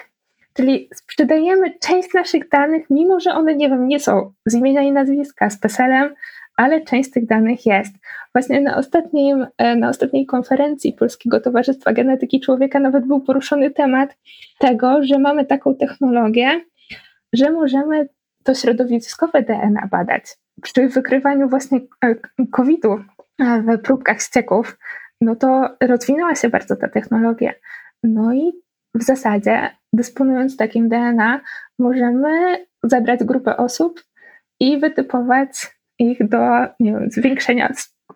[0.55, 4.93] Czyli sprzedajemy część naszych danych, mimo że one, nie wiem, nie są z imienia i
[4.93, 6.15] nazwiska, z PESEL-em,
[6.57, 7.95] ale część tych danych jest.
[8.35, 14.17] Właśnie na, ostatnim, e, na ostatniej konferencji Polskiego Towarzystwa Genetyki Człowieka nawet był poruszony temat
[14.59, 16.61] tego, że mamy taką technologię,
[17.33, 18.09] że możemy
[18.47, 20.37] to środowiskowe DNA badać.
[20.63, 22.15] Przy wykrywaniu właśnie e,
[22.53, 24.79] COVID-u e, w próbkach ścieków,
[25.21, 27.53] no to rozwinęła się bardzo ta technologia.
[28.03, 28.53] No i
[28.95, 31.41] w zasadzie, dysponując takim DNA,
[31.79, 34.05] możemy zabrać grupę osób
[34.61, 36.39] i wytypować ich do
[36.81, 37.73] wiem, zwiększenia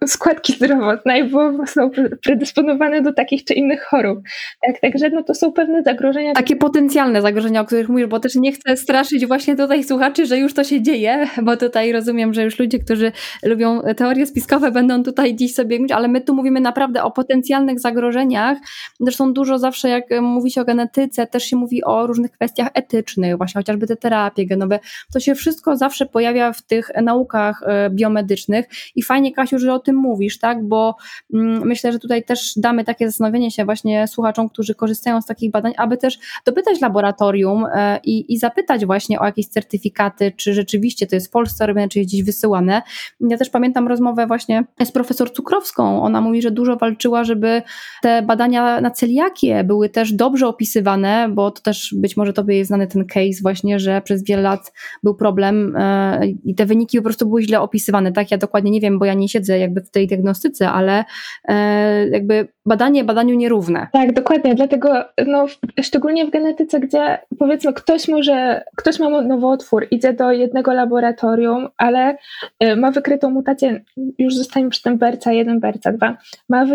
[0.06, 1.90] składki zdrowotnej, bo są
[2.22, 4.18] predysponowane do takich czy innych chorób.
[4.66, 6.32] Tak, także no to są pewne zagrożenia.
[6.32, 10.38] Takie potencjalne zagrożenia, o których mówisz, bo też nie chcę straszyć właśnie tutaj słuchaczy, że
[10.38, 15.02] już to się dzieje, bo tutaj rozumiem, że już ludzie, którzy lubią teorie spiskowe będą
[15.02, 18.58] tutaj dziś sobie mówić, ale my tu mówimy naprawdę o potencjalnych zagrożeniach.
[19.00, 23.36] Zresztą dużo zawsze jak mówi się o genetyce, też się mówi o różnych kwestiach etycznych,
[23.36, 24.78] właśnie chociażby te terapie genowe.
[25.12, 29.78] To się wszystko zawsze pojawia w tych naukach e, biomedycznych i fajnie Kasiu, że o
[29.78, 30.96] tym mówisz, tak, bo
[31.34, 35.50] mm, myślę, że tutaj też damy takie zastanowienie się właśnie słuchaczom, którzy korzystają z takich
[35.50, 41.06] badań, aby też dopytać laboratorium e, i, i zapytać właśnie o jakieś certyfikaty, czy rzeczywiście
[41.06, 42.82] to jest w Polsce robione, czy jest gdzieś wysyłane.
[43.20, 46.02] Ja też pamiętam rozmowę właśnie z profesor Cukrowską.
[46.02, 47.62] Ona mówi, że dużo walczyła, żeby
[48.02, 52.68] te badania na celiakię były też dobrze opisywane, bo to też być może tobie jest
[52.68, 54.72] znany ten case właśnie, że przez wiele lat
[55.02, 58.12] był problem e, i te wyniki po prostu były źle opisywane.
[58.12, 61.04] Tak, ja dokładnie nie wiem, bo ja nie siedzę jakby w tej diagnostyce, ale
[61.48, 63.88] e, jakby badanie badaniu nierówne.
[63.92, 65.46] Tak, dokładnie, dlatego no,
[65.82, 72.16] szczególnie w genetyce, gdzie powiedzmy ktoś może, ktoś ma nowotwór, idzie do jednego laboratorium, ale
[72.60, 73.80] e, ma wykrytą mutację,
[74.18, 76.14] już zostańmy przy tym BRCA1, BRCA2,
[76.48, 76.66] ma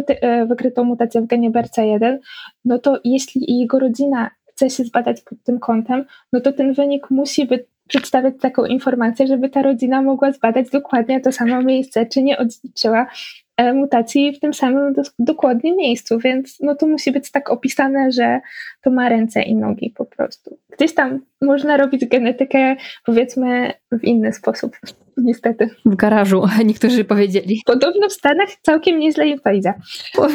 [0.47, 2.17] wykrytą mutację w genie BRCA1,
[2.65, 7.09] no to jeśli jego rodzina chce się zbadać pod tym kątem, no to ten wynik
[7.09, 12.23] musi być przedstawiać taką informację, żeby ta rodzina mogła zbadać dokładnie to samo miejsce, czy
[12.23, 13.07] nie odziedziczyła
[13.57, 18.41] e, mutacji w tym samym dokładnie miejscu, więc no to musi być tak opisane, że
[18.81, 20.57] to ma ręce i nogi po prostu.
[20.77, 22.75] Gdzieś tam można robić genetykę
[23.05, 24.77] powiedzmy w inny sposób
[25.17, 25.69] niestety.
[25.85, 27.61] W garażu, niektórzy powiedzieli.
[27.65, 29.73] Podobno w Stanach całkiem nieźle im to idzie.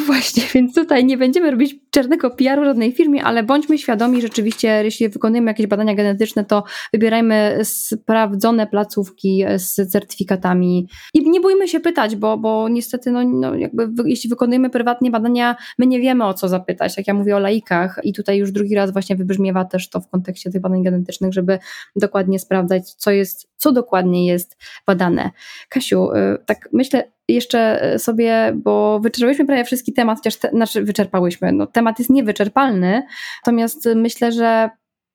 [0.05, 5.09] Właśnie, więc tutaj nie będziemy robić czarnego PR-u żadnej firmie, ale bądźmy świadomi rzeczywiście, jeśli
[5.09, 6.63] wykonujemy jakieś badania genetyczne, to
[6.93, 13.55] wybierajmy sprawdzone placówki z certyfikatami i nie bójmy się pytać, bo, bo niestety, no, no
[13.55, 17.39] jakby jeśli wykonujemy prywatnie badania, my nie wiemy o co zapytać, jak ja mówię o
[17.39, 21.33] laikach i tutaj już drugi raz właśnie wybrzmiewa też to w kontekście tych badań genetycznych,
[21.33, 21.59] żeby
[21.95, 24.57] dokładnie sprawdzać, co jest, co dokładnie jest
[24.87, 25.31] badane.
[25.69, 31.51] Kasiu, y, tak myślę jeszcze sobie, bo wyczerpałyśmy prawie wszystki temat, chociaż te, znaczy wyczerpałyśmy,
[31.51, 33.03] no temat jest niewyczerpalny,
[33.45, 34.69] natomiast myślę, że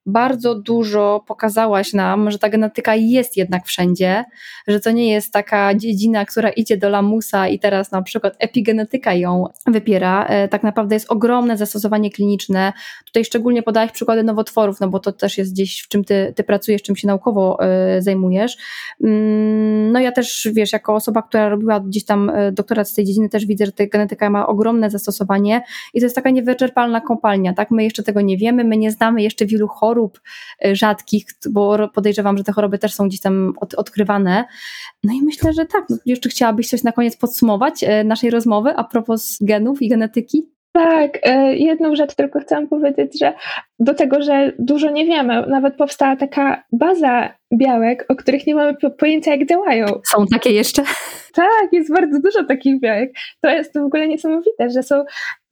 [0.07, 4.25] bardzo dużo pokazałaś nam, że ta genetyka jest jednak wszędzie,
[4.69, 9.15] że to nie jest taka dziedzina, która idzie do lamusa i teraz na przykład epigenetyka
[9.15, 10.25] ją wypiera.
[10.25, 12.73] E, tak naprawdę jest ogromne zastosowanie kliniczne.
[13.05, 16.45] Tutaj szczególnie podałeś przykłady nowotworów, no bo to też jest gdzieś, w czym ty, ty
[16.45, 17.59] pracujesz, czym się naukowo
[17.99, 18.57] y, zajmujesz.
[19.05, 23.05] Mm, no ja też, wiesz, jako osoba, która robiła gdzieś tam e, doktorat z tej
[23.05, 25.63] dziedziny, też widzę, że ta genetyka ma ogromne zastosowanie
[25.95, 27.71] i to jest taka niewyczerpalna kopalnia, tak?
[27.71, 30.21] My jeszcze tego nie wiemy, my nie znamy jeszcze wielu chorób, chorób
[30.65, 34.45] e, rzadkich, bo podejrzewam, że te choroby też są gdzieś tam od, odkrywane.
[35.05, 35.85] No i myślę, że tak.
[35.91, 40.56] No, jeszcze chciałabyś coś na koniec podsumować e, naszej rozmowy a propos genów i genetyki?
[40.77, 43.33] Tak, e, jedną rzecz tylko chciałam powiedzieć, że
[43.79, 48.75] do tego, że dużo nie wiemy, nawet powstała taka baza białek, o których nie mamy
[48.99, 49.87] pojęcia, jak działają.
[50.05, 50.83] Są takie jeszcze?
[51.35, 53.13] Tak, jest bardzo dużo takich białek.
[53.41, 55.05] To jest w ogóle niesamowite, że są,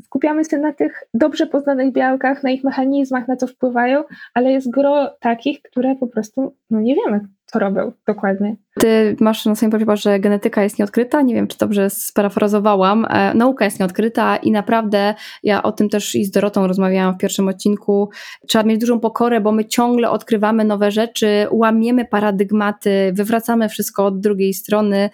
[0.03, 4.05] skupiamy się na tych dobrze poznanych białkach, na ich mechanizmach, na co wpływają,
[4.35, 8.57] ale jest gro takich, które po prostu no nie wiemy, co robią dokładnie.
[8.81, 11.23] Ty masz na swoim profilu, że genetyka jest nieodkryta.
[11.23, 13.07] Nie wiem, czy dobrze sparafrazowałam.
[13.11, 17.19] E, nauka jest nieodkryta i naprawdę ja o tym też i z Dorotą rozmawiałam w
[17.19, 18.11] pierwszym odcinku.
[18.49, 24.21] Trzeba mieć dużą pokorę, bo my ciągle odkrywamy nowe rzeczy, łamiemy paradygmaty, wywracamy wszystko od
[24.21, 25.11] drugiej strony.